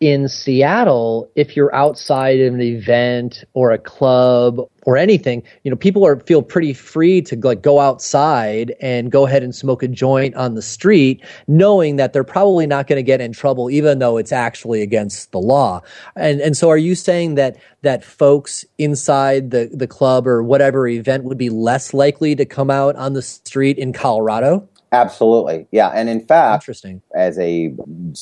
in 0.00 0.28
Seattle, 0.28 1.30
if 1.36 1.56
you're 1.56 1.74
outside 1.74 2.40
of 2.40 2.54
an 2.54 2.60
event 2.60 3.44
or 3.54 3.70
a 3.70 3.78
club 3.78 4.58
or 4.84 4.96
anything, 4.96 5.42
you 5.62 5.70
know, 5.70 5.76
people 5.76 6.04
are 6.04 6.18
feel 6.20 6.42
pretty 6.42 6.72
free 6.72 7.22
to 7.22 7.36
like 7.36 7.62
go 7.62 7.80
outside 7.80 8.74
and 8.80 9.10
go 9.10 9.26
ahead 9.26 9.42
and 9.42 9.54
smoke 9.54 9.82
a 9.82 9.88
joint 9.88 10.34
on 10.34 10.54
the 10.54 10.62
street, 10.62 11.24
knowing 11.46 11.96
that 11.96 12.12
they're 12.12 12.24
probably 12.24 12.66
not 12.66 12.86
going 12.86 12.96
to 12.96 13.02
get 13.02 13.20
in 13.20 13.32
trouble, 13.32 13.70
even 13.70 13.98
though 13.98 14.16
it's 14.16 14.32
actually 14.32 14.82
against 14.82 15.30
the 15.32 15.38
law. 15.38 15.80
And 16.16 16.40
and 16.40 16.56
so, 16.56 16.68
are 16.70 16.78
you 16.78 16.94
saying 16.94 17.36
that 17.36 17.56
that 17.82 18.04
folks 18.04 18.64
inside 18.78 19.50
the 19.50 19.70
the 19.72 19.86
club 19.86 20.26
or 20.26 20.42
whatever 20.42 20.86
event 20.88 21.24
would 21.24 21.38
be 21.38 21.50
less 21.50 21.94
likely 21.94 22.34
to 22.36 22.44
come 22.44 22.70
out 22.70 22.96
on 22.96 23.12
the 23.12 23.22
street 23.22 23.78
in 23.78 23.92
Colorado? 23.92 24.68
Absolutely, 24.92 25.66
yeah. 25.72 25.88
And 25.88 26.10
in 26.10 26.20
fact, 26.20 26.64
interesting. 26.64 27.00
As 27.14 27.38
a 27.38 27.74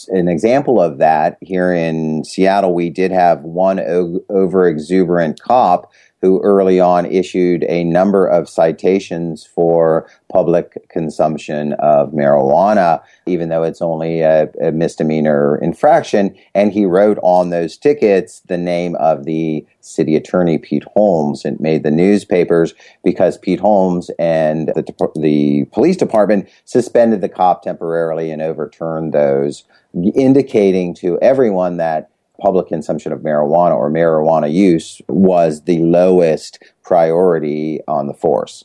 an 0.09 0.29
example 0.29 0.81
of 0.81 0.99
that, 0.99 1.37
here 1.41 1.73
in 1.73 2.23
Seattle, 2.25 2.75
we 2.75 2.91
did 2.91 3.11
have 3.11 3.41
one 3.41 3.81
o- 3.81 4.21
over 4.29 4.69
exuberant 4.69 5.41
cop 5.41 5.91
who 6.21 6.41
early 6.43 6.81
on 6.81 7.07
issued 7.07 7.65
a 7.69 7.85
number 7.85 8.27
of 8.27 8.49
citations 8.49 9.45
for 9.45 10.09
public 10.31 10.89
consumption 10.89 11.73
of 11.75 12.11
marijuana, 12.11 13.03
even 13.27 13.49
though 13.49 13.63
it's 13.63 13.81
only 13.81 14.21
a, 14.21 14.49
a, 14.61 14.71
misdemeanor 14.71 15.57
infraction. 15.59 16.37
And 16.55 16.73
he 16.73 16.85
wrote 16.85 17.19
on 17.23 17.51
those 17.51 17.77
tickets 17.77 18.41
the 18.41 18.59
name 18.59 18.97
of 18.97 19.25
the 19.25 19.67
city 19.81 20.15
attorney, 20.15 20.59
Pete 20.59 20.85
Holmes, 20.95 21.45
and 21.45 21.59
made 21.59 21.83
the 21.83 21.91
newspapers 21.91 22.75
because 23.03 23.39
Pete 23.39 23.61
Holmes 23.61 24.11
and 24.19 24.69
the, 24.69 25.11
the 25.17 25.65
police 25.73 25.97
department 25.97 26.49
suspended 26.65 27.23
the 27.23 27.29
cop 27.29 27.63
temporarily 27.63 28.31
and 28.31 28.43
overturned 28.43 29.13
those, 29.13 29.65
indicating 30.15 30.95
to 30.95 31.19
everyone 31.21 31.79
that 31.79 32.10
public 32.41 32.69
consumption 32.69 33.13
of 33.13 33.21
marijuana 33.21 33.77
or 33.77 33.91
marijuana 33.91 34.53
use 34.53 35.01
was 35.09 35.63
the 35.65 35.79
lowest 35.79 36.63
priority 36.83 37.81
on 37.87 38.07
the 38.07 38.15
force. 38.15 38.65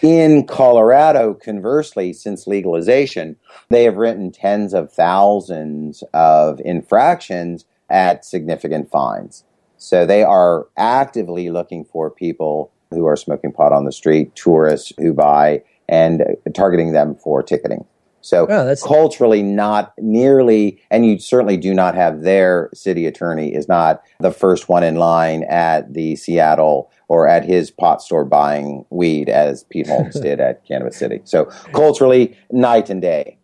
In 0.00 0.46
Colorado, 0.46 1.34
conversely, 1.34 2.12
since 2.12 2.46
legalization, 2.46 3.36
they 3.68 3.82
have 3.82 3.96
written 3.96 4.30
tens 4.30 4.72
of 4.72 4.92
thousands 4.92 6.04
of 6.14 6.60
infractions 6.64 7.64
at 7.90 8.24
significant 8.24 8.90
fines. 8.90 9.44
So 9.76 10.06
they 10.06 10.22
are 10.22 10.68
actively 10.76 11.50
looking 11.50 11.84
for 11.84 12.10
people 12.10 12.70
who 12.90 13.06
are 13.06 13.16
smoking 13.16 13.52
pot 13.52 13.72
on 13.72 13.84
the 13.84 13.92
street, 13.92 14.34
tourists 14.36 14.92
who 14.98 15.12
buy, 15.12 15.62
and 15.88 16.22
targeting 16.54 16.92
them 16.92 17.16
for 17.16 17.42
ticketing. 17.42 17.84
So 18.28 18.46
oh, 18.48 18.66
that's 18.66 18.82
culturally 18.82 19.42
not 19.42 19.94
nearly, 19.96 20.82
and 20.90 21.06
you 21.06 21.18
certainly 21.18 21.56
do 21.56 21.72
not 21.72 21.94
have 21.94 22.20
their 22.22 22.68
city 22.74 23.06
attorney 23.06 23.54
is 23.54 23.68
not 23.68 24.02
the 24.20 24.30
first 24.30 24.68
one 24.68 24.82
in 24.82 24.96
line 24.96 25.44
at 25.44 25.94
the 25.94 26.14
Seattle 26.14 26.90
or 27.08 27.26
at 27.26 27.46
his 27.46 27.70
pot 27.70 28.02
store 28.02 28.26
buying 28.26 28.84
weed 28.90 29.30
as 29.30 29.64
Pete 29.64 29.86
Holmes 29.86 30.20
did 30.20 30.40
at 30.40 30.62
Cannabis 30.66 30.98
City. 30.98 31.22
So 31.24 31.46
culturally, 31.72 32.36
night 32.50 32.90
and 32.90 33.00
day. 33.00 33.37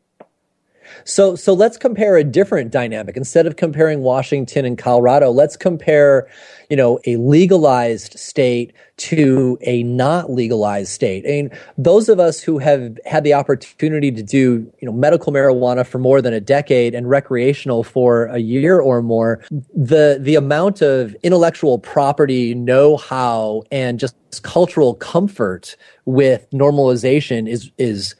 So 1.04 1.36
so 1.36 1.52
let's 1.52 1.76
compare 1.76 2.16
a 2.16 2.24
different 2.24 2.70
dynamic. 2.70 3.16
Instead 3.16 3.46
of 3.46 3.56
comparing 3.56 4.00
Washington 4.00 4.64
and 4.64 4.78
Colorado, 4.78 5.30
let's 5.30 5.56
compare, 5.56 6.28
you 6.70 6.76
know, 6.76 6.98
a 7.06 7.16
legalized 7.16 8.18
state 8.18 8.72
to 8.96 9.58
a 9.62 9.82
not 9.82 10.30
legalized 10.30 10.90
state. 10.90 11.24
I 11.26 11.30
mean, 11.30 11.50
those 11.76 12.08
of 12.08 12.20
us 12.20 12.40
who 12.40 12.58
have 12.58 12.96
had 13.06 13.24
the 13.24 13.34
opportunity 13.34 14.12
to 14.12 14.22
do, 14.22 14.72
you 14.80 14.86
know, 14.86 14.92
medical 14.92 15.32
marijuana 15.32 15.84
for 15.86 15.98
more 15.98 16.22
than 16.22 16.32
a 16.32 16.40
decade 16.40 16.94
and 16.94 17.10
recreational 17.10 17.82
for 17.82 18.26
a 18.26 18.38
year 18.38 18.80
or 18.80 19.02
more, 19.02 19.42
the 19.74 20.18
the 20.20 20.36
amount 20.36 20.80
of 20.80 21.14
intellectual 21.22 21.78
property, 21.78 22.54
know-how, 22.54 23.62
and 23.72 23.98
just 23.98 24.16
cultural 24.42 24.94
comfort 24.94 25.76
with 26.04 26.46
normalization 26.50 27.48
is 27.48 27.70
is 27.78 28.14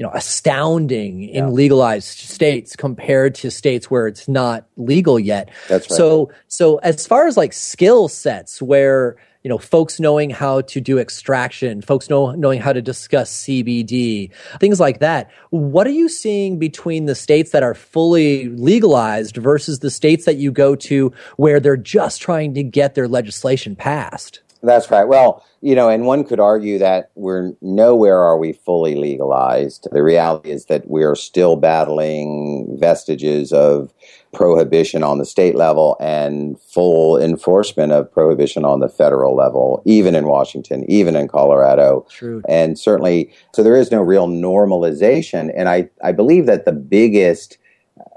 you 0.00 0.06
know 0.06 0.12
astounding 0.14 1.22
yeah. 1.22 1.40
in 1.40 1.52
legalized 1.52 2.06
states 2.06 2.74
compared 2.74 3.34
to 3.34 3.50
states 3.50 3.90
where 3.90 4.06
it's 4.06 4.26
not 4.26 4.64
legal 4.78 5.20
yet. 5.20 5.50
That's 5.68 5.90
right. 5.90 5.96
So 5.98 6.32
so 6.48 6.78
as 6.78 7.06
far 7.06 7.26
as 7.26 7.36
like 7.36 7.52
skill 7.52 8.08
sets 8.08 8.62
where 8.62 9.18
you 9.42 9.50
know 9.50 9.58
folks 9.58 10.00
knowing 10.00 10.30
how 10.30 10.62
to 10.62 10.80
do 10.80 10.98
extraction 10.98 11.82
folks 11.82 12.08
know 12.08 12.32
knowing 12.32 12.60
how 12.60 12.74
to 12.74 12.82
discuss 12.82 13.44
cbd 13.44 14.30
things 14.58 14.78
like 14.78 15.00
that 15.00 15.30
what 15.48 15.86
are 15.86 15.96
you 16.02 16.10
seeing 16.10 16.58
between 16.58 17.06
the 17.06 17.14
states 17.14 17.50
that 17.52 17.62
are 17.62 17.72
fully 17.72 18.50
legalized 18.50 19.38
versus 19.38 19.78
the 19.78 19.90
states 19.90 20.26
that 20.26 20.36
you 20.36 20.52
go 20.52 20.76
to 20.76 21.10
where 21.38 21.58
they're 21.58 21.74
just 21.74 22.20
trying 22.20 22.52
to 22.52 22.62
get 22.62 22.94
their 22.94 23.08
legislation 23.08 23.74
passed 23.74 24.42
that's 24.62 24.90
right. 24.90 25.08
Well, 25.08 25.44
you 25.62 25.74
know, 25.74 25.88
and 25.88 26.06
one 26.06 26.24
could 26.24 26.40
argue 26.40 26.78
that 26.78 27.10
we're 27.14 27.52
nowhere 27.60 28.18
are 28.18 28.38
we 28.38 28.52
fully 28.52 28.94
legalized. 28.94 29.86
The 29.90 30.02
reality 30.02 30.50
is 30.50 30.66
that 30.66 30.88
we 30.88 31.04
are 31.04 31.14
still 31.14 31.56
battling 31.56 32.76
vestiges 32.78 33.52
of 33.52 33.92
prohibition 34.32 35.02
on 35.02 35.18
the 35.18 35.24
state 35.24 35.56
level 35.56 35.96
and 36.00 36.60
full 36.60 37.20
enforcement 37.20 37.92
of 37.92 38.10
prohibition 38.12 38.64
on 38.64 38.80
the 38.80 38.88
federal 38.88 39.34
level, 39.34 39.82
even 39.84 40.14
in 40.14 40.26
Washington, 40.26 40.88
even 40.88 41.16
in 41.16 41.26
Colorado. 41.26 42.06
True. 42.10 42.42
And 42.48 42.78
certainly, 42.78 43.32
so 43.54 43.62
there 43.62 43.76
is 43.76 43.90
no 43.90 44.00
real 44.00 44.28
normalization. 44.28 45.52
And 45.56 45.68
I, 45.68 45.88
I 46.02 46.12
believe 46.12 46.46
that 46.46 46.64
the 46.64 46.72
biggest 46.72 47.58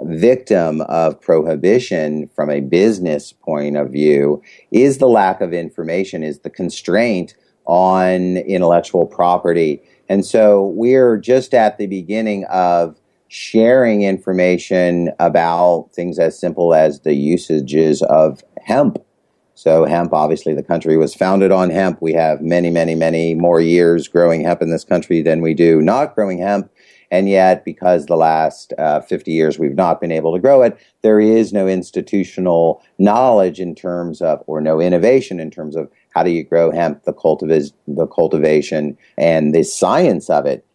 victim 0.02 0.82
of 0.82 1.20
prohibition 1.20 2.30
from 2.36 2.50
a 2.50 2.62
business 2.62 3.34
point 3.34 3.78
of 3.78 3.92
view 3.92 4.42
is 4.72 4.98
the 4.98 5.08
lack 5.08 5.42
of 5.42 5.54
information, 5.54 6.24
is 6.24 6.40
the 6.40 6.50
constraint 6.50 7.36
on 7.66 8.38
intellectual 8.38 9.06
property. 9.06 9.82
And 10.10 10.26
so 10.26 10.68
we're 10.76 11.18
just 11.18 11.54
at 11.54 11.78
the 11.78 11.88
beginning 11.88 12.46
of 12.46 13.00
sharing 13.30 14.04
information 14.04 15.10
about 15.20 15.90
things 15.94 16.20
as 16.20 16.40
simple 16.40 16.74
as 16.74 17.00
the 17.00 17.16
usages 17.16 18.04
of 18.04 18.44
hemp. 18.62 19.04
So 19.56 19.86
hemp, 19.86 20.14
obviously 20.14 20.54
the 20.54 20.64
country 20.64 20.98
was 20.98 21.16
founded 21.16 21.52
on 21.52 21.70
hemp. 21.70 22.02
We 22.02 22.14
have 22.14 22.42
many, 22.42 22.70
many, 22.70 22.96
many 22.96 23.34
more 23.34 23.62
years 23.62 24.08
growing 24.08 24.44
hemp 24.44 24.62
in 24.62 24.70
this 24.70 24.84
country 24.84 25.22
than 25.22 25.42
we 25.42 25.54
do 25.54 25.82
not 25.82 26.16
growing 26.16 26.40
hemp. 26.40 26.70
And 27.14 27.30
yet, 27.30 27.64
because 27.64 28.08
the 28.08 28.18
last 28.18 28.74
uh, 28.80 29.00
50 29.02 29.32
years 29.32 29.60
we've 29.60 29.76
not 29.76 30.02
been 30.02 30.12
able 30.12 30.34
to 30.34 30.40
grow 30.40 30.64
it, 30.64 30.76
there 31.04 31.20
is 31.20 31.54
no 31.54 31.68
institutional 31.68 32.82
knowledge 32.98 33.60
in 33.60 33.76
terms 33.76 34.20
of, 34.20 34.42
or 34.48 34.60
no 34.62 34.82
innovation 34.82 35.40
in 35.40 35.52
terms 35.52 35.76
of 35.76 35.92
how 36.16 36.24
do 36.24 36.32
you 36.32 36.44
grow 36.44 36.72
hemp, 36.72 37.04
the, 37.04 37.14
cultiv- 37.14 37.72
the 37.88 38.08
cultivation, 38.08 38.98
and 39.16 39.54
the 39.54 39.62
science 39.62 40.28
of 40.28 40.48
it. 40.48 40.66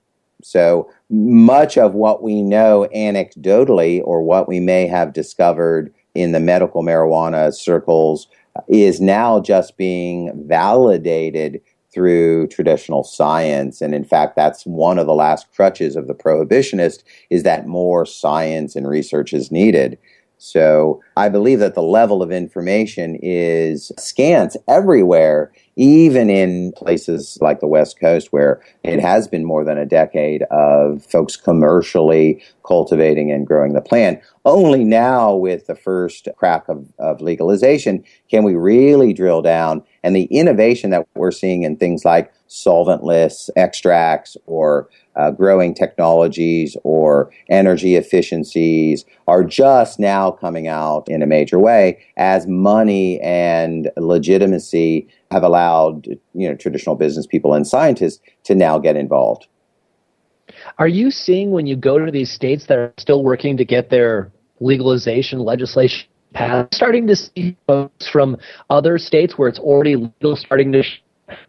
So 0.44 0.88
much 1.11 1.77
of 1.77 1.94
what 1.94 2.22
we 2.22 2.40
know 2.40 2.88
anecdotally, 2.94 4.01
or 4.05 4.22
what 4.22 4.46
we 4.46 4.61
may 4.61 4.87
have 4.87 5.12
discovered 5.12 5.92
in 6.14 6.31
the 6.31 6.38
medical 6.38 6.85
marijuana 6.85 7.53
circles, 7.53 8.29
is 8.68 9.01
now 9.01 9.40
just 9.40 9.77
being 9.77 10.31
validated 10.46 11.61
through 11.92 12.46
traditional 12.48 13.03
science. 13.03 13.81
And 13.81 13.94
in 13.94 14.05
fact, 14.05 14.37
that's 14.37 14.64
one 14.64 14.98
of 14.98 15.07
the 15.07 15.14
last 15.14 15.46
crutches 15.55 15.96
of 15.96 16.07
the 16.07 16.14
prohibitionist 16.14 17.03
is 17.31 17.42
that 17.42 17.66
more 17.66 18.05
science 18.05 18.77
and 18.77 18.87
research 18.87 19.33
is 19.33 19.51
needed. 19.51 19.98
So 20.38 21.03
I 21.16 21.29
believe 21.29 21.59
that 21.59 21.74
the 21.74 21.83
level 21.83 22.22
of 22.22 22.31
information 22.31 23.18
is 23.20 23.90
scant 23.98 24.57
everywhere 24.68 25.51
even 25.78 26.28
in 26.28 26.72
places 26.72 27.38
like 27.40 27.60
the 27.60 27.66
West 27.68 28.00
Coast, 28.00 28.32
where 28.32 28.60
it 28.82 28.98
has 28.98 29.28
been 29.28 29.44
more 29.44 29.64
than 29.64 29.78
a 29.78 29.86
decade 29.86 30.42
of 30.50 31.06
folks 31.06 31.36
commercially 31.36 32.42
cultivating 32.66 33.30
and 33.30 33.46
growing 33.46 33.74
the 33.74 33.80
plant. 33.80 34.20
Only 34.44 34.82
now, 34.82 35.34
with 35.34 35.66
the 35.66 35.76
first 35.76 36.26
crack 36.36 36.68
of, 36.68 36.92
of 36.98 37.20
legalization, 37.20 38.02
can 38.28 38.42
we 38.42 38.54
really 38.54 39.12
drill 39.12 39.40
down. 39.40 39.84
And 40.02 40.16
the 40.16 40.24
innovation 40.24 40.90
that 40.90 41.06
we're 41.14 41.30
seeing 41.30 41.62
in 41.62 41.76
things 41.76 42.04
like 42.04 42.32
solventless 42.48 43.48
extracts 43.56 44.36
or 44.46 44.88
uh, 45.16 45.30
growing 45.30 45.74
technologies 45.74 46.76
or 46.82 47.30
energy 47.48 47.94
efficiencies 47.94 49.04
are 49.26 49.44
just 49.44 49.98
now 49.98 50.30
coming 50.30 50.66
out 50.66 51.08
in 51.08 51.22
a 51.22 51.26
major 51.26 51.58
way 51.58 52.00
as 52.16 52.46
money 52.46 53.20
and 53.20 53.90
legitimacy 53.96 55.06
have 55.30 55.42
allowed 55.42 56.06
you 56.06 56.48
know 56.48 56.54
traditional 56.54 56.96
business 56.96 57.26
people 57.26 57.54
and 57.54 57.66
scientists 57.66 58.20
to 58.44 58.54
now 58.54 58.78
get 58.78 58.96
involved. 58.96 59.46
Are 60.78 60.88
you 60.88 61.10
seeing 61.10 61.50
when 61.50 61.66
you 61.66 61.76
go 61.76 62.04
to 62.04 62.10
these 62.10 62.30
states 62.30 62.66
that 62.66 62.78
are 62.78 62.94
still 62.98 63.22
working 63.22 63.56
to 63.58 63.64
get 63.64 63.90
their 63.90 64.32
legalization 64.60 65.40
legislation 65.40 66.08
passed, 66.32 66.74
starting 66.74 67.06
to 67.06 67.16
see 67.16 67.56
folks 67.66 68.08
from 68.08 68.36
other 68.70 68.98
states 68.98 69.36
where 69.36 69.48
it's 69.48 69.58
already 69.58 69.96
legal 69.96 70.36
starting 70.36 70.72
to 70.72 70.82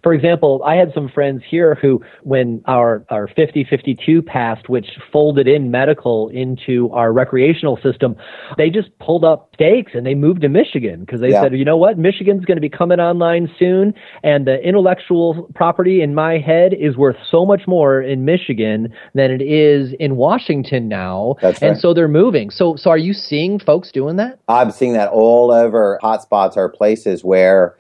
for 0.04 0.14
example, 0.14 0.62
I 0.66 0.76
had 0.76 0.94
some 0.94 1.10
friends 1.10 1.42
here 1.48 1.76
who, 1.76 2.02
when 2.24 2.62
our, 2.66 3.06
our 3.10 3.28
5052 3.28 4.22
passed, 4.22 4.70
which 4.70 4.88
folded 5.12 5.48
in 5.48 5.72
medical 5.72 6.30
into 6.30 6.90
our 6.92 7.12
recreational 7.12 7.78
system, 7.82 8.16
they 8.58 8.70
just 8.70 8.98
pulled 9.00 9.24
up 9.24 9.50
stakes 9.56 9.92
and 9.94 10.06
they 10.06 10.16
moved 10.16 10.42
to 10.42 10.50
Michigan 10.50 11.02
because 11.02 11.22
they 11.22 11.32
yeah. 11.32 11.42
said, 11.42 11.54
you 11.54 11.66
know 11.66 11.78
what, 11.78 11.98
Michigan's 11.98 12.46
going 12.46 12.58
to 12.58 12.62
be 12.62 12.70
coming 12.70 13.00
online 13.00 13.50
soon, 13.58 13.94
and 14.24 14.48
the 14.48 14.60
intellectual 14.62 15.50
property 15.56 16.02
in 16.02 16.16
my 16.16 16.38
head 16.38 16.74
is 16.74 16.98
worth 16.98 17.18
so 17.30 17.46
much 17.46 17.62
more 17.68 18.02
in 18.02 18.26
Michigan 18.26 18.94
than 19.14 19.32
it 19.32 19.42
is 19.42 19.94
in 20.00 20.16
Washington 20.16 20.88
now. 20.88 21.36
That's 21.42 21.62
right. 21.62 21.72
And 21.72 21.80
so 21.80 21.94
they're 21.94 22.08
moving. 22.08 22.50
So, 22.50 22.76
so 22.76 22.90
are 22.90 22.98
you 22.98 23.14
seeing 23.14 23.60
folks 23.60 23.92
doing 23.92 24.16
that? 24.18 24.40
I'm 24.48 24.72
seeing 24.72 24.94
that 24.94 25.10
all 25.10 25.52
over. 25.52 26.00
Hotspots 26.02 26.58
are 26.58 26.70
places 26.70 27.24
where 27.24 27.78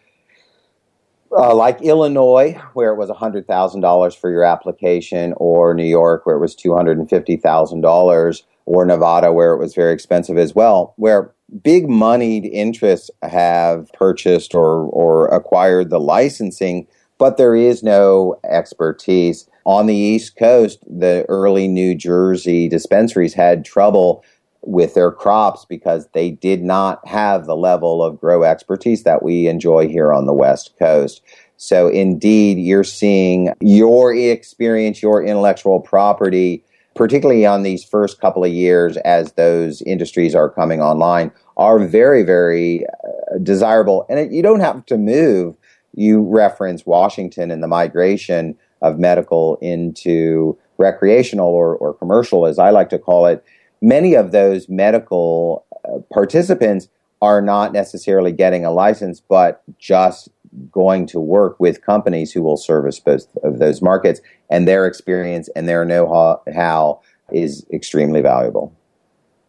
uh, 1.31 1.53
like 1.53 1.81
Illinois, 1.81 2.59
where 2.73 2.91
it 2.91 2.97
was 2.97 3.09
$100,000 3.09 4.17
for 4.17 4.29
your 4.29 4.43
application, 4.43 5.33
or 5.37 5.73
New 5.73 5.85
York, 5.85 6.25
where 6.25 6.35
it 6.35 6.39
was 6.39 6.55
$250,000, 6.55 8.43
or 8.65 8.85
Nevada, 8.85 9.31
where 9.31 9.53
it 9.53 9.57
was 9.57 9.73
very 9.73 9.93
expensive 9.93 10.37
as 10.37 10.53
well, 10.53 10.93
where 10.97 11.33
big 11.63 11.89
moneyed 11.89 12.45
interests 12.45 13.09
have 13.23 13.91
purchased 13.93 14.53
or, 14.53 14.83
or 14.89 15.27
acquired 15.27 15.89
the 15.89 15.99
licensing, 15.99 16.87
but 17.17 17.37
there 17.37 17.55
is 17.55 17.83
no 17.83 18.39
expertise. 18.43 19.47
On 19.65 19.85
the 19.85 19.95
East 19.95 20.37
Coast, 20.37 20.79
the 20.87 21.25
early 21.29 21.67
New 21.67 21.95
Jersey 21.95 22.67
dispensaries 22.67 23.33
had 23.33 23.65
trouble 23.65 24.23
with 24.61 24.93
their 24.93 25.11
crops 25.11 25.65
because 25.65 26.07
they 26.13 26.31
did 26.31 26.63
not 26.63 27.05
have 27.07 27.45
the 27.45 27.55
level 27.55 28.03
of 28.03 28.19
grow 28.19 28.43
expertise 28.43 29.03
that 29.03 29.23
we 29.23 29.47
enjoy 29.47 29.87
here 29.87 30.11
on 30.11 30.25
the 30.25 30.33
West 30.33 30.73
Coast. 30.77 31.21
So 31.57 31.87
indeed, 31.87 32.57
you're 32.57 32.83
seeing 32.83 33.53
your 33.61 34.13
experience, 34.13 35.01
your 35.01 35.23
intellectual 35.23 35.79
property, 35.79 36.63
particularly 36.95 37.45
on 37.45 37.63
these 37.63 37.83
first 37.83 38.19
couple 38.21 38.43
of 38.43 38.51
years 38.51 38.97
as 38.97 39.33
those 39.33 39.81
industries 39.83 40.35
are 40.35 40.49
coming 40.49 40.81
online, 40.81 41.31
are 41.57 41.79
very, 41.79 42.23
very 42.23 42.85
uh, 42.85 43.37
desirable. 43.43 44.05
And 44.09 44.33
you 44.33 44.41
don't 44.41 44.61
have 44.61 44.85
to 44.87 44.97
move. 44.97 45.55
You 45.93 46.21
reference 46.21 46.85
Washington 46.85 47.51
and 47.51 47.63
the 47.63 47.67
migration 47.67 48.57
of 48.81 48.99
medical 48.99 49.57
into 49.57 50.57
recreational 50.77 51.49
or, 51.49 51.75
or 51.75 51.93
commercial, 51.93 52.45
as 52.45 52.57
I 52.57 52.69
like 52.69 52.89
to 52.89 52.99
call 52.99 53.25
it 53.25 53.43
many 53.81 54.13
of 54.13 54.31
those 54.31 54.69
medical 54.69 55.65
uh, 55.85 55.99
participants 56.11 56.87
are 57.21 57.41
not 57.41 57.73
necessarily 57.73 58.31
getting 58.31 58.65
a 58.65 58.71
license, 58.71 59.19
but 59.19 59.61
just 59.77 60.29
going 60.71 61.05
to 61.07 61.19
work 61.19 61.59
with 61.59 61.81
companies 61.85 62.31
who 62.31 62.41
will 62.41 62.57
service 62.57 62.99
both 62.99 63.27
of 63.43 63.59
those 63.59 63.81
markets, 63.81 64.21
and 64.49 64.67
their 64.67 64.87
experience 64.87 65.49
and 65.55 65.67
their 65.67 65.85
know-how 65.85 67.01
is 67.31 67.65
extremely 67.71 68.21
valuable. 68.21 68.73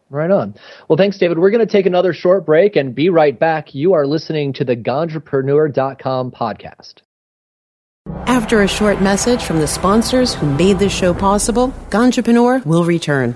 Right 0.09 0.29
on. 0.29 0.55
Well, 0.87 0.97
thanks, 0.97 1.17
David. 1.17 1.39
We're 1.39 1.51
going 1.51 1.65
to 1.65 1.71
take 1.71 1.85
another 1.85 2.13
short 2.13 2.45
break 2.45 2.75
and 2.75 2.93
be 2.93 3.09
right 3.09 3.37
back. 3.37 3.73
You 3.73 3.93
are 3.93 4.05
listening 4.05 4.51
to 4.53 4.65
the 4.65 4.75
Ganjapreneur.com 4.75 6.31
podcast. 6.31 6.95
After 8.25 8.61
a 8.61 8.67
short 8.67 9.01
message 9.01 9.43
from 9.43 9.59
the 9.59 9.67
sponsors 9.67 10.33
who 10.33 10.53
made 10.55 10.79
this 10.79 10.93
show 10.93 11.13
possible, 11.13 11.69
Ganjapreneur 11.89 12.65
will 12.65 12.83
return. 12.83 13.35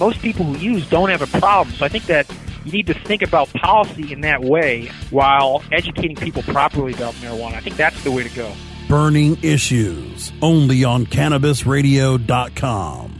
most 0.00 0.20
people 0.20 0.44
who 0.44 0.58
use 0.58 0.88
don't 0.88 1.10
have 1.10 1.22
a 1.22 1.28
problem. 1.38 1.76
So 1.76 1.84
I 1.84 1.88
think 1.88 2.06
that 2.06 2.28
you 2.64 2.72
need 2.72 2.88
to 2.88 2.94
think 2.94 3.22
about 3.22 3.50
policy 3.50 4.12
in 4.12 4.22
that 4.22 4.42
way 4.42 4.86
while 5.10 5.62
educating 5.70 6.16
people 6.16 6.42
properly 6.42 6.92
about 6.92 7.14
marijuana. 7.14 7.54
I 7.54 7.60
think 7.60 7.76
that's 7.76 8.02
the 8.02 8.10
way 8.10 8.24
to 8.24 8.34
go 8.34 8.52
burning 8.88 9.38
issues 9.44 10.32
only 10.42 10.82
on 10.82 11.06
cannabisradio.com. 11.06 13.19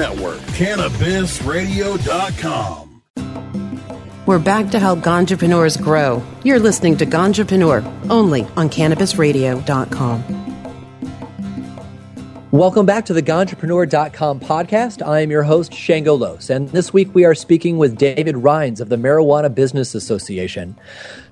cannabisradio.com. 0.09 2.87
We're 4.25 4.39
back 4.39 4.71
to 4.71 4.79
help 4.79 4.99
ganjapreneurs 4.99 5.81
grow. 5.81 6.21
You're 6.43 6.59
listening 6.59 6.97
to 6.97 7.05
Ganjapreneur 7.05 8.09
only 8.09 8.43
on 8.55 8.69
cannabisradio.com. 8.69 10.41
Welcome 12.51 12.85
back 12.85 13.05
to 13.05 13.13
the 13.13 13.23
Ganjapreneur.com 13.23 14.41
podcast. 14.41 15.07
I 15.07 15.21
am 15.21 15.31
your 15.31 15.43
host, 15.43 15.73
Shango 15.73 16.15
Los, 16.15 16.49
and 16.49 16.67
this 16.69 16.91
week 16.91 17.15
we 17.15 17.23
are 17.23 17.33
speaking 17.33 17.77
with 17.77 17.97
David 17.97 18.35
Rheins 18.35 18.81
of 18.81 18.89
the 18.89 18.97
Marijuana 18.97 19.53
Business 19.53 19.95
Association. 19.95 20.77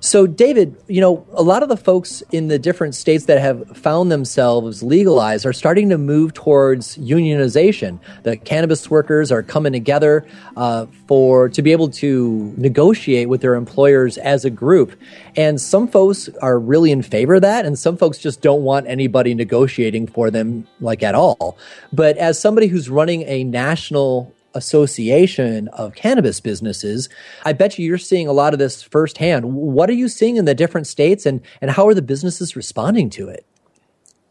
So, 0.02 0.26
David, 0.26 0.74
you 0.88 1.02
know, 1.02 1.26
a 1.34 1.42
lot 1.42 1.62
of 1.62 1.68
the 1.68 1.76
folks 1.76 2.22
in 2.32 2.48
the 2.48 2.58
different 2.58 2.94
states 2.94 3.26
that 3.26 3.38
have 3.38 3.76
found 3.76 4.10
themselves 4.10 4.82
legalized 4.82 5.44
are 5.44 5.52
starting 5.52 5.90
to 5.90 5.98
move 5.98 6.32
towards 6.32 6.96
unionization. 6.96 8.00
The 8.22 8.38
cannabis 8.38 8.90
workers 8.90 9.30
are 9.30 9.42
coming 9.42 9.72
together 9.72 10.26
uh, 10.56 10.86
for 11.06 11.50
to 11.50 11.60
be 11.60 11.70
able 11.72 11.90
to 11.90 12.54
negotiate 12.56 13.28
with 13.28 13.42
their 13.42 13.54
employers 13.54 14.16
as 14.16 14.46
a 14.46 14.50
group, 14.50 14.98
and 15.36 15.60
some 15.60 15.86
folks 15.86 16.30
are 16.40 16.58
really 16.58 16.92
in 16.92 17.02
favor 17.02 17.34
of 17.34 17.42
that, 17.42 17.66
and 17.66 17.78
some 17.78 17.98
folks 17.98 18.16
just 18.16 18.40
don't 18.40 18.62
want 18.62 18.86
anybody 18.86 19.34
negotiating 19.34 20.06
for 20.06 20.30
them, 20.30 20.66
like 20.80 21.02
at 21.02 21.14
all. 21.14 21.58
But 21.92 22.16
as 22.16 22.38
somebody 22.40 22.68
who's 22.68 22.88
running 22.88 23.22
a 23.24 23.44
national 23.44 24.34
association 24.54 25.68
of 25.68 25.94
cannabis 25.94 26.40
businesses, 26.40 27.08
I 27.44 27.52
bet 27.52 27.78
you 27.78 27.86
you're 27.86 27.98
seeing 27.98 28.28
a 28.28 28.32
lot 28.32 28.52
of 28.52 28.58
this 28.58 28.82
firsthand. 28.82 29.54
What 29.54 29.90
are 29.90 29.94
you 29.94 30.08
seeing 30.08 30.36
in 30.36 30.44
the 30.44 30.54
different 30.54 30.86
states 30.86 31.26
and, 31.26 31.40
and 31.60 31.70
how 31.70 31.86
are 31.86 31.94
the 31.94 32.02
businesses 32.02 32.56
responding 32.56 33.10
to 33.10 33.28
it? 33.28 33.46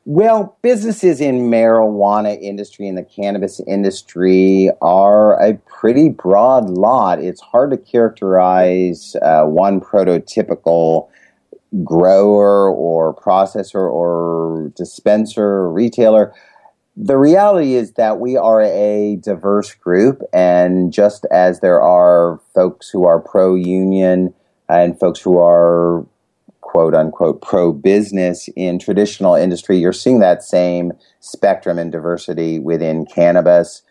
Well, 0.05 0.57
businesses 0.63 1.21
in 1.21 1.51
marijuana 1.51 2.41
industry 2.41 2.87
and 2.87 2.97
the 2.97 3.03
cannabis 3.03 3.59
industry 3.67 4.71
are 4.81 5.39
a 5.39 5.55
pretty 5.67 6.09
broad 6.09 6.69
lot. 6.69 7.19
It's 7.19 7.41
hard 7.41 7.69
to 7.71 7.77
characterize 7.77 9.15
uh, 9.21 9.43
one 9.43 9.79
prototypical 9.79 11.09
grower 11.83 12.71
or 12.71 13.13
processor 13.13 13.75
or 13.75 14.71
dispenser 14.75 15.43
or 15.43 15.71
retailer 15.71 16.33
the 17.01 17.17
reality 17.17 17.75
is 17.75 17.93
that 17.93 18.19
we 18.19 18.35
are 18.35 18.61
a 18.61 19.17
diverse 19.21 19.73
group, 19.73 20.21
and 20.33 20.91
just 20.91 21.25
as 21.31 21.61
there 21.61 21.81
are 21.81 22.41
folks 22.53 22.89
who 22.89 23.05
are 23.05 23.21
pro 23.21 23.55
union 23.55 24.33
and 24.67 24.99
folks 24.99 25.21
who 25.21 25.39
are 25.39 26.05
quote 26.59 26.93
unquote 26.93 27.41
pro 27.41 27.71
business 27.71 28.49
in 28.57 28.79
traditional 28.79 29.33
industry, 29.33 29.77
you're 29.77 29.93
seeing 29.93 30.19
that 30.19 30.43
same 30.43 30.91
spectrum 31.21 31.79
and 31.79 31.89
diversity 31.89 32.59
within 32.59 33.05
cannabis. 33.05 33.81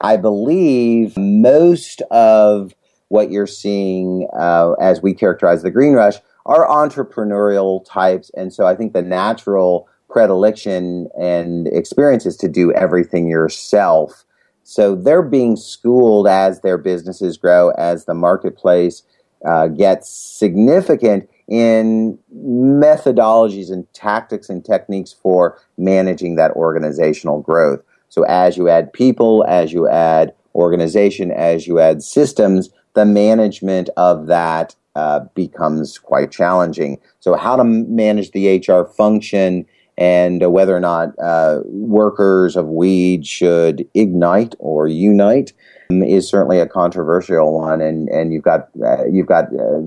I 0.00 0.16
believe 0.16 1.16
most 1.16 2.00
of 2.12 2.74
what 3.08 3.32
you're 3.32 3.48
seeing 3.48 4.28
uh, 4.38 4.74
as 4.80 5.02
we 5.02 5.14
characterize 5.14 5.64
the 5.64 5.70
green 5.72 5.94
rush 5.94 6.14
are 6.46 6.66
entrepreneurial 6.68 7.84
types, 7.84 8.30
and 8.36 8.54
so 8.54 8.66
I 8.66 8.76
think 8.76 8.92
the 8.92 9.02
natural 9.02 9.88
predilection 10.12 11.08
and 11.18 11.66
experiences 11.68 12.36
to 12.36 12.48
do 12.48 12.72
everything 12.72 13.26
yourself. 13.26 14.24
So 14.62 14.94
they're 14.94 15.22
being 15.22 15.56
schooled 15.56 16.28
as 16.28 16.60
their 16.60 16.78
businesses 16.78 17.36
grow, 17.36 17.70
as 17.70 18.04
the 18.04 18.14
marketplace 18.14 19.02
uh, 19.44 19.68
gets 19.68 20.08
significant 20.08 21.28
in 21.48 22.18
methodologies 22.34 23.72
and 23.72 23.92
tactics 23.92 24.48
and 24.48 24.64
techniques 24.64 25.12
for 25.12 25.58
managing 25.76 26.36
that 26.36 26.52
organizational 26.52 27.40
growth. 27.40 27.82
So 28.08 28.24
as 28.24 28.56
you 28.56 28.68
add 28.68 28.92
people, 28.92 29.44
as 29.48 29.72
you 29.72 29.88
add 29.88 30.34
organization, 30.54 31.32
as 31.32 31.66
you 31.66 31.80
add 31.80 32.02
systems, 32.02 32.70
the 32.94 33.06
management 33.06 33.88
of 33.96 34.26
that 34.26 34.76
uh, 34.94 35.20
becomes 35.34 35.98
quite 35.98 36.30
challenging. 36.30 37.00
So 37.20 37.34
how 37.34 37.56
to 37.56 37.64
manage 37.64 38.30
the 38.32 38.58
HR 38.58 38.84
function 38.84 39.66
and 39.98 40.52
whether 40.52 40.76
or 40.76 40.80
not 40.80 41.10
uh, 41.22 41.60
workers 41.66 42.56
of 42.56 42.66
weed 42.66 43.26
should 43.26 43.86
ignite 43.94 44.54
or 44.58 44.88
unite 44.88 45.52
um, 45.90 46.02
is 46.02 46.28
certainly 46.28 46.58
a 46.58 46.66
controversial 46.66 47.58
one, 47.58 47.80
and, 47.80 48.08
and 48.08 48.32
you've 48.32 48.42
got 48.42 48.68
uh, 48.84 49.04
you've 49.10 49.26
got 49.26 49.44
uh, 49.54 49.80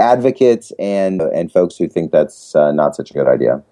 advocates 0.00 0.72
and 0.78 1.22
and 1.22 1.52
folks 1.52 1.76
who 1.76 1.88
think 1.88 2.12
that's 2.12 2.54
uh, 2.54 2.72
not 2.72 2.96
such 2.96 3.10
a 3.10 3.14
good 3.14 3.28
idea. 3.28 3.62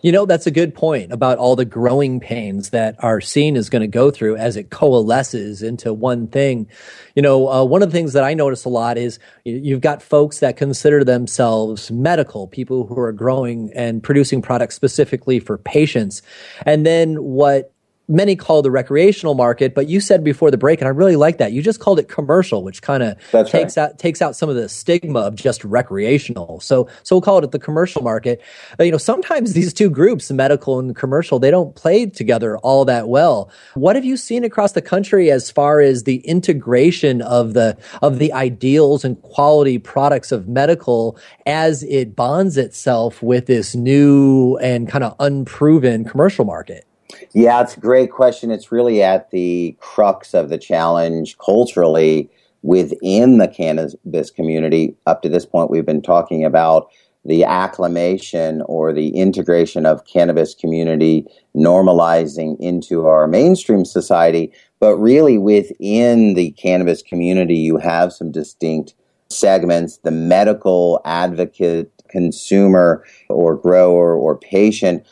You 0.00 0.12
know, 0.12 0.26
that's 0.26 0.46
a 0.46 0.52
good 0.52 0.74
point 0.74 1.12
about 1.12 1.38
all 1.38 1.56
the 1.56 1.64
growing 1.64 2.20
pains 2.20 2.70
that 2.70 3.02
our 3.02 3.20
scene 3.20 3.56
is 3.56 3.68
going 3.68 3.82
to 3.82 3.88
go 3.88 4.10
through 4.10 4.36
as 4.36 4.56
it 4.56 4.70
coalesces 4.70 5.62
into 5.62 5.92
one 5.92 6.28
thing. 6.28 6.68
You 7.16 7.22
know, 7.22 7.48
uh, 7.48 7.64
one 7.64 7.82
of 7.82 7.90
the 7.90 7.96
things 7.96 8.12
that 8.12 8.22
I 8.22 8.34
notice 8.34 8.64
a 8.64 8.68
lot 8.68 8.96
is 8.96 9.18
you've 9.44 9.80
got 9.80 10.00
folks 10.00 10.38
that 10.38 10.56
consider 10.56 11.02
themselves 11.02 11.90
medical, 11.90 12.46
people 12.46 12.86
who 12.86 12.98
are 13.00 13.12
growing 13.12 13.72
and 13.74 14.02
producing 14.02 14.40
products 14.40 14.76
specifically 14.76 15.40
for 15.40 15.58
patients. 15.58 16.22
And 16.64 16.86
then 16.86 17.22
what 17.22 17.72
many 18.08 18.34
call 18.34 18.62
the 18.62 18.70
recreational 18.70 19.34
market, 19.34 19.74
but 19.74 19.88
you 19.88 20.00
said 20.00 20.24
before 20.24 20.50
the 20.50 20.56
break, 20.56 20.80
and 20.80 20.88
I 20.88 20.90
really 20.90 21.16
like 21.16 21.38
that. 21.38 21.52
You 21.52 21.62
just 21.62 21.78
called 21.78 21.98
it 21.98 22.08
commercial, 22.08 22.64
which 22.64 22.80
kind 22.80 23.02
of 23.02 23.18
takes 23.30 23.76
right. 23.76 23.78
out 23.78 23.98
takes 23.98 24.22
out 24.22 24.34
some 24.34 24.48
of 24.48 24.56
the 24.56 24.68
stigma 24.68 25.20
of 25.20 25.34
just 25.34 25.64
recreational. 25.64 26.60
So 26.60 26.88
so 27.02 27.16
we'll 27.16 27.22
call 27.22 27.42
it 27.44 27.50
the 27.50 27.58
commercial 27.58 28.02
market. 28.02 28.40
Uh, 28.80 28.84
you 28.84 28.90
know, 28.90 28.98
sometimes 28.98 29.52
these 29.58 29.74
two 29.74 29.90
groups, 29.90 30.30
medical 30.30 30.78
and 30.78 30.96
commercial, 30.96 31.38
they 31.38 31.50
don't 31.50 31.74
play 31.74 32.06
together 32.06 32.56
all 32.58 32.84
that 32.86 33.08
well. 33.08 33.50
What 33.74 33.96
have 33.96 34.04
you 34.04 34.16
seen 34.16 34.44
across 34.44 34.72
the 34.72 34.82
country 34.82 35.30
as 35.30 35.50
far 35.50 35.80
as 35.80 36.04
the 36.04 36.18
integration 36.18 37.20
of 37.22 37.52
the 37.52 37.76
of 38.02 38.18
the 38.18 38.32
ideals 38.32 39.04
and 39.04 39.20
quality 39.22 39.78
products 39.78 40.32
of 40.32 40.48
medical 40.48 41.18
as 41.46 41.82
it 41.82 42.16
bonds 42.16 42.56
itself 42.56 43.22
with 43.22 43.46
this 43.46 43.74
new 43.74 44.56
and 44.58 44.88
kind 44.88 45.04
of 45.04 45.14
unproven 45.20 46.04
commercial 46.04 46.44
market? 46.44 46.87
Yeah, 47.32 47.62
it's 47.62 47.76
a 47.76 47.80
great 47.80 48.10
question. 48.10 48.50
It's 48.50 48.70
really 48.70 49.02
at 49.02 49.30
the 49.30 49.76
crux 49.80 50.34
of 50.34 50.48
the 50.48 50.58
challenge 50.58 51.38
culturally 51.38 52.30
within 52.62 53.38
the 53.38 53.48
cannabis 53.48 54.30
community. 54.30 54.94
Up 55.06 55.22
to 55.22 55.28
this 55.28 55.46
point, 55.46 55.70
we've 55.70 55.86
been 55.86 56.02
talking 56.02 56.44
about 56.44 56.90
the 57.24 57.44
acclimation 57.44 58.62
or 58.62 58.92
the 58.92 59.08
integration 59.10 59.86
of 59.86 60.06
cannabis 60.06 60.54
community 60.54 61.26
normalizing 61.56 62.58
into 62.60 63.06
our 63.06 63.26
mainstream 63.26 63.84
society. 63.84 64.52
But 64.80 64.96
really, 64.96 65.38
within 65.38 66.34
the 66.34 66.52
cannabis 66.52 67.02
community, 67.02 67.56
you 67.56 67.78
have 67.78 68.12
some 68.12 68.30
distinct 68.30 68.94
segments 69.30 69.98
the 69.98 70.10
medical 70.10 71.00
advocate, 71.04 71.92
consumer, 72.08 73.04
or 73.28 73.56
grower, 73.56 74.16
or 74.16 74.38
patient 74.38 75.04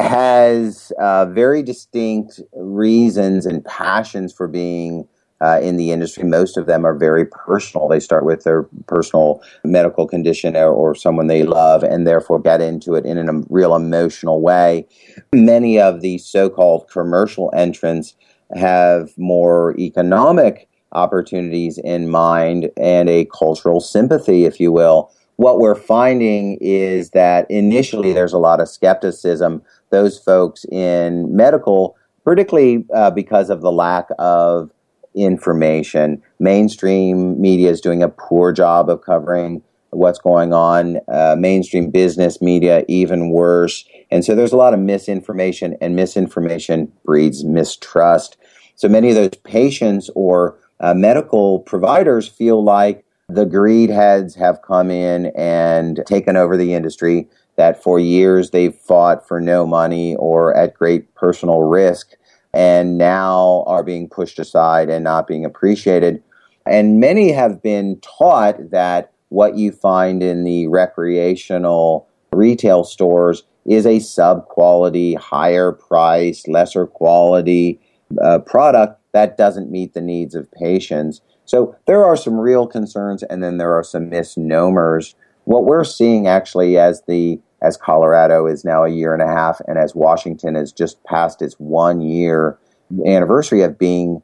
has 0.00 0.92
uh, 0.98 1.26
very 1.26 1.62
distinct 1.62 2.40
reasons 2.54 3.46
and 3.46 3.64
passions 3.64 4.32
for 4.32 4.46
being 4.46 5.06
uh, 5.40 5.60
in 5.62 5.76
the 5.76 5.92
industry. 5.92 6.24
Most 6.24 6.56
of 6.56 6.66
them 6.66 6.84
are 6.84 6.94
very 6.94 7.24
personal. 7.24 7.88
They 7.88 8.00
start 8.00 8.24
with 8.24 8.44
their 8.44 8.64
personal 8.86 9.42
medical 9.64 10.06
condition 10.06 10.56
or, 10.56 10.72
or 10.72 10.94
someone 10.94 11.26
they 11.26 11.44
love 11.44 11.82
and 11.82 12.06
therefore 12.06 12.40
get 12.40 12.60
into 12.60 12.94
it 12.94 13.06
in 13.06 13.28
a 13.28 13.42
real 13.48 13.74
emotional 13.74 14.40
way. 14.40 14.86
Many 15.32 15.80
of 15.80 16.00
the 16.00 16.18
so 16.18 16.48
called 16.48 16.88
commercial 16.90 17.50
entrants 17.54 18.14
have 18.54 19.10
more 19.16 19.78
economic 19.78 20.68
opportunities 20.92 21.78
in 21.78 22.08
mind 22.08 22.70
and 22.76 23.08
a 23.08 23.26
cultural 23.26 23.80
sympathy, 23.80 24.44
if 24.44 24.58
you 24.58 24.72
will. 24.72 25.12
What 25.36 25.60
we're 25.60 25.76
finding 25.76 26.58
is 26.60 27.10
that 27.10 27.48
initially 27.48 28.12
there's 28.12 28.32
a 28.32 28.38
lot 28.38 28.60
of 28.60 28.68
skepticism 28.68 29.62
those 29.90 30.18
folks 30.18 30.64
in 30.66 31.34
medical, 31.34 31.96
particularly 32.24 32.84
uh, 32.94 33.10
because 33.10 33.50
of 33.50 33.60
the 33.60 33.72
lack 33.72 34.08
of 34.18 34.70
information. 35.14 36.22
Mainstream 36.38 37.40
media 37.40 37.70
is 37.70 37.80
doing 37.80 38.02
a 38.02 38.08
poor 38.08 38.52
job 38.52 38.88
of 38.88 39.02
covering 39.02 39.62
what's 39.90 40.18
going 40.18 40.52
on. 40.52 40.98
Uh, 41.08 41.34
mainstream 41.38 41.90
business 41.90 42.40
media, 42.40 42.84
even 42.88 43.30
worse. 43.30 43.84
And 44.10 44.24
so 44.24 44.34
there's 44.34 44.52
a 44.52 44.56
lot 44.56 44.74
of 44.74 44.80
misinformation, 44.80 45.76
and 45.80 45.96
misinformation 45.96 46.92
breeds 47.04 47.44
mistrust. 47.44 48.36
So 48.76 48.88
many 48.88 49.08
of 49.10 49.16
those 49.16 49.40
patients 49.44 50.10
or 50.14 50.58
uh, 50.80 50.94
medical 50.94 51.60
providers 51.60 52.28
feel 52.28 52.62
like 52.62 53.04
the 53.28 53.44
greed 53.44 53.90
heads 53.90 54.34
have 54.36 54.62
come 54.62 54.90
in 54.90 55.26
and 55.36 56.00
taken 56.06 56.36
over 56.36 56.56
the 56.56 56.74
industry 56.74 57.28
that 57.58 57.82
for 57.82 58.00
years 58.00 58.50
they've 58.50 58.74
fought 58.74 59.28
for 59.28 59.40
no 59.40 59.66
money 59.66 60.16
or 60.16 60.56
at 60.56 60.72
great 60.72 61.14
personal 61.14 61.62
risk 61.62 62.12
and 62.54 62.96
now 62.96 63.64
are 63.66 63.82
being 63.82 64.08
pushed 64.08 64.38
aside 64.38 64.88
and 64.88 65.04
not 65.04 65.26
being 65.26 65.44
appreciated. 65.44 66.22
And 66.64 67.00
many 67.00 67.32
have 67.32 67.62
been 67.62 68.00
taught 68.00 68.70
that 68.70 69.12
what 69.28 69.56
you 69.56 69.72
find 69.72 70.22
in 70.22 70.44
the 70.44 70.66
recreational 70.68 72.08
retail 72.32 72.84
stores 72.84 73.42
is 73.66 73.86
a 73.86 73.98
sub 73.98 74.46
quality, 74.46 75.14
higher 75.14 75.72
price, 75.72 76.46
lesser 76.48 76.86
quality 76.86 77.78
uh, 78.22 78.38
product 78.38 79.00
that 79.12 79.36
doesn't 79.36 79.70
meet 79.70 79.94
the 79.94 80.00
needs 80.00 80.34
of 80.34 80.50
patients. 80.52 81.20
So 81.44 81.74
there 81.86 82.04
are 82.04 82.16
some 82.16 82.38
real 82.38 82.66
concerns, 82.66 83.22
and 83.22 83.42
then 83.42 83.58
there 83.58 83.72
are 83.72 83.84
some 83.84 84.08
misnomers. 84.08 85.14
What 85.44 85.64
we're 85.64 85.84
seeing 85.84 86.26
actually 86.26 86.78
as 86.78 87.02
the 87.08 87.40
as 87.62 87.76
Colorado 87.76 88.46
is 88.46 88.64
now 88.64 88.84
a 88.84 88.88
year 88.88 89.12
and 89.12 89.22
a 89.22 89.26
half, 89.26 89.60
and 89.66 89.78
as 89.78 89.94
Washington 89.94 90.54
has 90.54 90.72
just 90.72 91.02
passed 91.04 91.42
its 91.42 91.54
one 91.54 92.00
year 92.00 92.58
anniversary 93.04 93.62
of 93.62 93.78
being 93.78 94.22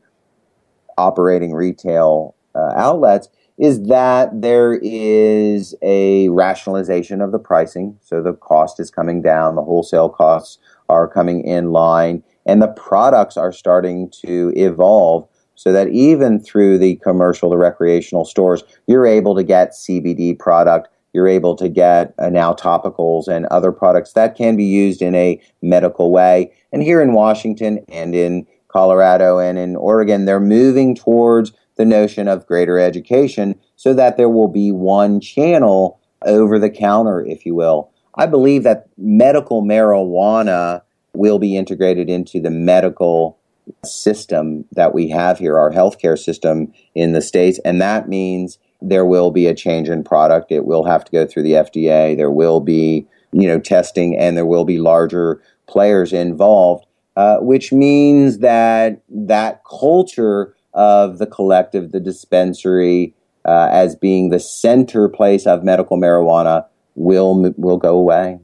operating 0.97 1.53
retail 1.53 2.35
uh, 2.55 2.73
outlets, 2.77 3.29
is 3.59 3.83
that 3.87 4.31
there 4.41 4.79
is 4.83 5.75
a 5.83 6.29
rationalization 6.31 7.21
of 7.21 7.33
the 7.33 7.39
pricing. 7.39 7.97
So 8.03 8.23
the 8.23 8.35
cost 8.35 8.81
is 8.81 8.91
coming 8.91 9.23
down, 9.23 9.55
the 9.55 9.63
wholesale 9.63 10.09
costs 10.09 10.59
are 10.89 11.09
coming 11.09 11.45
in 11.45 11.71
line, 11.71 12.23
and 12.47 12.61
the 12.61 12.69
products 12.69 13.37
are 13.37 13.53
starting 13.53 14.11
to 14.27 14.53
evolve 14.57 15.29
so 15.55 15.73
that 15.73 15.89
even 15.89 16.41
through 16.41 16.79
the 16.79 16.97
commercial, 16.97 17.49
the 17.49 17.57
recreational 17.57 18.25
stores, 18.25 18.65
you're 18.87 19.07
able 19.07 19.35
to 19.37 19.45
get 19.45 19.73
CBD 19.73 20.39
product. 20.39 20.89
You're 21.15 21.29
able 21.29 21.57
to 21.57 21.69
get 21.69 22.13
uh, 22.19 22.29
now 22.29 22.53
topicals 22.53 23.29
and 23.29 23.47
other 23.47 23.73
products 23.73 24.13
that 24.13 24.37
can 24.37 24.57
be 24.57 24.65
used 24.65 25.01
in 25.01 25.15
a 25.15 25.41
medical 25.63 26.13
way. 26.13 26.53
And 26.73 26.83
here 26.83 27.01
in 27.01 27.15
Washington 27.15 27.85
and 27.89 28.15
in 28.15 28.47
Colorado 28.69 29.39
and 29.39 29.57
in 29.57 29.77
Oregon, 29.77 30.25
they're 30.25 30.41
moving 30.41 30.95
towards 30.95 31.53
the 31.77 31.85
notion 31.85 32.29
of 32.29 32.47
greater 32.47 32.79
education 32.79 33.59
so 33.77 33.95
that 33.95 34.17
there 34.17 34.29
will 34.29 34.49
be 34.49 34.73
one 34.73 35.21
channel 35.21 36.01
over 36.27 36.59
the 36.59 36.71
counter, 36.71 37.25
if 37.25 37.47
you 37.47 37.55
will. 37.55 37.91
I 38.17 38.27
believe 38.27 38.65
that 38.65 38.89
medical 38.99 39.63
marijuana 39.63 40.83
will 41.15 41.39
be 41.39 41.57
integrated 41.57 42.11
into 42.11 42.41
the 42.41 42.51
medical 42.51 43.39
system 43.85 44.65
that 44.73 44.93
we 44.95 45.09
have 45.09 45.39
here, 45.39 45.59
our 45.59 45.71
healthcare 45.71 46.19
system 46.19 46.73
in 46.95 47.13
the 47.13 47.23
States. 47.23 47.59
And 47.65 47.81
that 47.81 48.09
means 48.09 48.59
there 48.89 49.05
will 49.05 49.31
be 49.31 49.47
a 49.47 49.55
change 49.55 49.89
in 49.89 50.05
product. 50.05 50.53
It 50.53 50.67
will 50.67 50.85
have 50.85 51.05
to 51.05 51.13
go 51.13 51.27
through 51.27 51.45
the 51.45 51.53
FDA. 51.53 52.17
There 52.17 52.31
will 52.31 52.61
be, 52.61 53.07
you 53.33 53.49
know, 53.49 53.59
testing 53.59 54.17
and 54.17 54.37
there 54.37 54.47
will 54.47 54.65
be 54.65 54.79
larger 54.79 55.41
players 55.67 56.13
involved, 56.13 56.87
uh, 57.17 57.39
which 57.39 57.73
means 57.73 58.39
that 58.39 59.01
that 59.09 59.63
culture 59.65 60.55
of 60.75 61.19
the 61.19 61.27
collective, 61.27 61.93
the 61.93 62.01
dispensary, 62.01 63.15
uh, 63.45 63.69
as 63.71 63.95
being 63.95 64.31
the 64.31 64.41
center 64.41 65.09
place 65.09 65.47
of 65.47 65.65
medical 65.65 65.99
marijuana 65.99 66.67
will 66.95 67.53
will 67.57 67.77
go 67.77 67.97
away. 67.97 68.39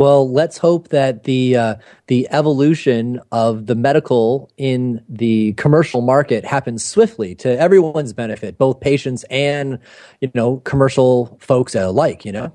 Well, 0.00 0.32
let's 0.32 0.56
hope 0.56 0.88
that 0.88 1.24
the 1.24 1.56
uh, 1.56 1.74
the 2.06 2.26
evolution 2.30 3.20
of 3.32 3.66
the 3.66 3.74
medical 3.74 4.50
in 4.56 5.04
the 5.10 5.52
commercial 5.58 6.00
market 6.00 6.42
happens 6.42 6.82
swiftly 6.82 7.34
to 7.34 7.60
everyone's 7.60 8.14
benefit, 8.14 8.56
both 8.56 8.80
patients 8.80 9.26
and 9.28 9.78
you 10.22 10.30
know 10.34 10.56
commercial 10.60 11.36
folks 11.38 11.74
alike. 11.74 12.24
You 12.24 12.32
know. 12.32 12.52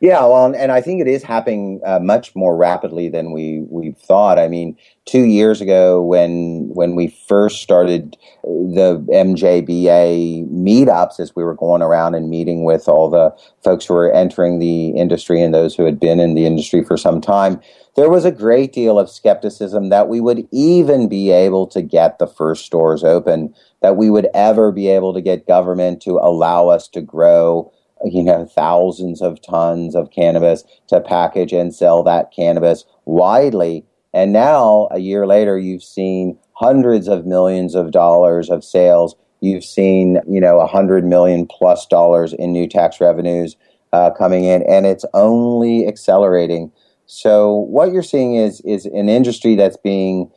Yeah, 0.00 0.20
well, 0.26 0.54
and 0.54 0.72
I 0.72 0.80
think 0.82 1.00
it 1.00 1.08
is 1.08 1.22
happening 1.22 1.80
uh, 1.84 1.98
much 2.00 2.34
more 2.36 2.56
rapidly 2.56 3.08
than 3.08 3.32
we 3.32 3.64
we 3.70 3.92
thought. 3.92 4.38
I 4.38 4.46
mean, 4.48 4.76
two 5.06 5.24
years 5.24 5.60
ago, 5.60 6.02
when 6.02 6.68
when 6.74 6.94
we 6.94 7.08
first 7.26 7.62
started 7.62 8.16
the 8.42 9.04
MJBA 9.10 10.50
meetups, 10.50 11.18
as 11.18 11.34
we 11.34 11.44
were 11.44 11.54
going 11.54 11.80
around 11.80 12.14
and 12.14 12.28
meeting 12.28 12.64
with 12.64 12.88
all 12.88 13.08
the 13.08 13.34
folks 13.64 13.86
who 13.86 13.94
were 13.94 14.12
entering 14.12 14.58
the 14.58 14.90
industry 14.90 15.40
and 15.40 15.54
those 15.54 15.74
who 15.74 15.84
had 15.84 15.98
been 15.98 16.20
in 16.20 16.34
the 16.34 16.44
industry 16.44 16.84
for 16.84 16.98
some 16.98 17.20
time, 17.20 17.58
there 17.94 18.10
was 18.10 18.26
a 18.26 18.30
great 18.30 18.72
deal 18.74 18.98
of 18.98 19.08
skepticism 19.08 19.88
that 19.88 20.08
we 20.08 20.20
would 20.20 20.46
even 20.52 21.08
be 21.08 21.30
able 21.30 21.66
to 21.68 21.80
get 21.80 22.18
the 22.18 22.26
first 22.26 22.66
stores 22.66 23.02
open, 23.02 23.54
that 23.80 23.96
we 23.96 24.10
would 24.10 24.28
ever 24.34 24.70
be 24.72 24.88
able 24.88 25.14
to 25.14 25.22
get 25.22 25.46
government 25.46 26.02
to 26.02 26.18
allow 26.18 26.68
us 26.68 26.86
to 26.88 27.00
grow 27.00 27.72
you 28.12 28.22
know, 28.22 28.46
thousands 28.46 29.20
of 29.20 29.40
tons 29.42 29.94
of 29.94 30.10
cannabis 30.10 30.64
to 30.88 31.00
package 31.00 31.52
and 31.52 31.74
sell 31.74 32.02
that 32.04 32.32
cannabis 32.34 32.84
widely. 33.04 33.84
And 34.12 34.32
now, 34.32 34.88
a 34.90 34.98
year 34.98 35.26
later, 35.26 35.58
you've 35.58 35.82
seen 35.82 36.38
hundreds 36.52 37.08
of 37.08 37.26
millions 37.26 37.74
of 37.74 37.90
dollars 37.90 38.48
of 38.50 38.64
sales. 38.64 39.14
You've 39.40 39.64
seen, 39.64 40.20
you 40.28 40.40
know, 40.40 40.60
a 40.60 40.66
hundred 40.66 41.04
million 41.04 41.46
plus 41.46 41.86
dollars 41.86 42.32
in 42.32 42.52
new 42.52 42.66
tax 42.66 43.00
revenues 43.00 43.56
uh, 43.92 44.10
coming 44.10 44.44
in, 44.44 44.62
and 44.62 44.86
it's 44.86 45.04
only 45.12 45.86
accelerating. 45.86 46.72
So, 47.06 47.54
what 47.54 47.92
you're 47.92 48.02
seeing 48.02 48.36
is 48.36 48.60
is 48.62 48.86
an 48.86 49.08
industry 49.08 49.54
that's 49.54 49.76
being 49.76 50.30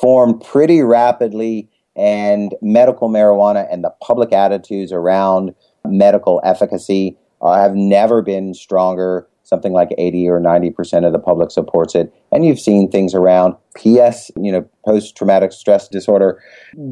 formed 0.00 0.42
pretty 0.42 0.82
rapidly, 0.82 1.68
and 1.94 2.54
medical 2.60 3.08
marijuana 3.08 3.66
and 3.70 3.84
the 3.84 3.92
public 4.02 4.32
attitudes 4.32 4.92
around 4.92 5.54
medical 5.90 6.40
efficacy 6.44 7.16
uh, 7.42 7.60
have 7.60 7.74
never 7.74 8.22
been 8.22 8.54
stronger. 8.54 9.26
Something 9.42 9.72
like 9.72 9.90
80 9.96 10.28
or 10.28 10.40
90% 10.40 11.06
of 11.06 11.12
the 11.12 11.20
public 11.20 11.52
supports 11.52 11.94
it. 11.94 12.12
And 12.32 12.44
you've 12.44 12.58
seen 12.58 12.90
things 12.90 13.14
around 13.14 13.54
PS, 13.76 14.32
you 14.36 14.50
know, 14.50 14.68
post 14.84 15.16
traumatic 15.16 15.52
stress 15.52 15.86
disorder, 15.86 16.42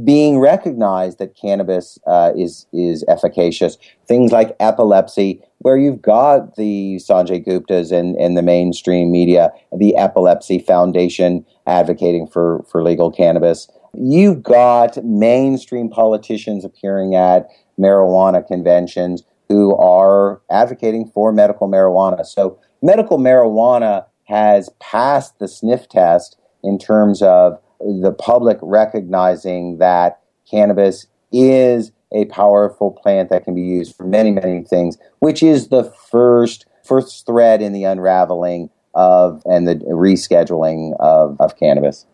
being 0.05 0.39
recognized 0.39 1.19
that 1.19 1.35
cannabis 1.35 1.99
uh, 2.07 2.31
is, 2.37 2.67
is 2.73 3.05
efficacious. 3.09 3.77
Things 4.07 4.31
like 4.31 4.55
epilepsy, 4.61 5.43
where 5.59 5.77
you've 5.77 6.01
got 6.01 6.55
the 6.55 7.01
Sanjay 7.03 7.45
Guptas 7.45 7.91
and, 7.91 8.15
and 8.17 8.37
the 8.37 8.43
mainstream 8.43 9.11
media, 9.11 9.51
the 9.77 9.97
Epilepsy 9.97 10.61
Foundation 10.61 11.45
advocating 11.67 12.29
for, 12.29 12.65
for 12.71 12.85
legal 12.85 13.11
cannabis. 13.11 13.69
You've 13.95 14.43
got 14.43 15.03
mainstream 15.05 15.89
politicians 15.89 16.65
appearing 16.65 17.15
at 17.15 17.49
marijuana 17.79 18.47
conventions 18.47 19.23
who 19.49 19.77
are 19.77 20.41
advocating 20.51 21.11
for 21.13 21.33
medical 21.33 21.69
marijuana. 21.69 22.25
So, 22.25 22.59
medical 22.83 23.19
marijuana 23.19 24.07
has 24.25 24.71
passed 24.81 25.39
the 25.39 25.49
sniff 25.49 25.89
test 25.89 26.39
in 26.63 26.79
terms 26.79 27.23
of 27.23 27.59
the 27.81 28.13
public 28.13 28.59
recognizing 28.63 29.79
that 29.79 30.21
cannabis 30.51 31.07
is 31.33 31.93
a 32.13 32.25
powerful 32.27 32.93
plant 32.93 33.29
that 33.31 33.45
can 33.45 33.55
be 33.55 33.63
used 33.63 33.95
for 33.97 34.05
many, 34.05 34.31
many 34.31 34.63
things, 34.63 34.97
which 35.19 35.43
is 35.43 35.69
the 35.69 35.85
first 36.11 36.67
first 36.85 37.27
thread 37.27 37.63
in 37.63 37.73
the 37.73 37.85
unraveling 37.85 38.71
of 38.95 39.43
and 39.47 39.67
the 39.67 39.77
rescheduling 39.77 40.95
of, 41.01 41.37
of 41.41 41.57
cannabis. 41.57 42.07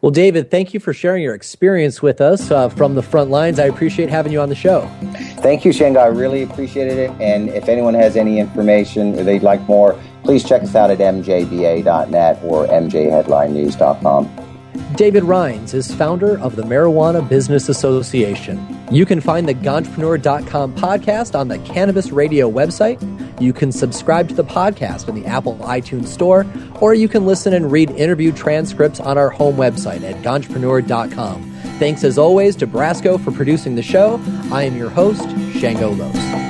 Well, 0.00 0.10
David, 0.10 0.50
thank 0.50 0.72
you 0.72 0.80
for 0.80 0.94
sharing 0.94 1.22
your 1.22 1.34
experience 1.34 2.00
with 2.00 2.22
us 2.22 2.50
uh, 2.50 2.70
from 2.70 2.94
the 2.94 3.02
front 3.02 3.30
lines. 3.30 3.58
I 3.58 3.66
appreciate 3.66 4.08
having 4.08 4.32
you 4.32 4.40
on 4.40 4.48
the 4.48 4.54
show. 4.54 4.88
Thank 5.42 5.64
you, 5.64 5.72
Shango. 5.72 6.00
I 6.00 6.06
really 6.06 6.42
appreciated 6.42 6.98
it. 6.98 7.10
And 7.20 7.50
if 7.50 7.68
anyone 7.68 7.92
has 7.94 8.16
any 8.16 8.38
information 8.38 9.18
or 9.18 9.24
they'd 9.24 9.42
like 9.42 9.60
more, 9.62 10.00
please 10.24 10.42
check 10.42 10.62
us 10.62 10.74
out 10.74 10.90
at 10.90 10.98
mjba.net 10.98 12.40
or 12.42 12.66
mjheadlinenews.com. 12.66 14.49
David 14.96 15.22
Rheins 15.22 15.74
is 15.74 15.94
founder 15.94 16.38
of 16.40 16.56
the 16.56 16.62
Marijuana 16.62 17.26
Business 17.26 17.68
Association. 17.68 18.78
You 18.90 19.06
can 19.06 19.20
find 19.20 19.48
the 19.48 19.54
Ganjapreneur.com 19.54 20.74
podcast 20.74 21.38
on 21.38 21.48
the 21.48 21.58
Cannabis 21.60 22.10
Radio 22.10 22.50
website. 22.50 23.00
You 23.40 23.52
can 23.52 23.72
subscribe 23.72 24.28
to 24.28 24.34
the 24.34 24.44
podcast 24.44 25.08
in 25.08 25.14
the 25.14 25.26
Apple 25.26 25.56
iTunes 25.56 26.08
Store, 26.08 26.44
or 26.80 26.94
you 26.94 27.08
can 27.08 27.24
listen 27.24 27.54
and 27.54 27.70
read 27.70 27.90
interview 27.90 28.32
transcripts 28.32 29.00
on 29.00 29.16
our 29.16 29.30
home 29.30 29.56
website 29.56 30.02
at 30.02 30.22
Ganjapreneur.com. 30.22 31.50
Thanks 31.78 32.04
as 32.04 32.18
always 32.18 32.56
to 32.56 32.66
Brasco 32.66 33.22
for 33.22 33.30
producing 33.32 33.74
the 33.74 33.82
show. 33.82 34.20
I 34.52 34.64
am 34.64 34.76
your 34.76 34.90
host, 34.90 35.28
Shango 35.58 35.92
Los. 35.92 36.49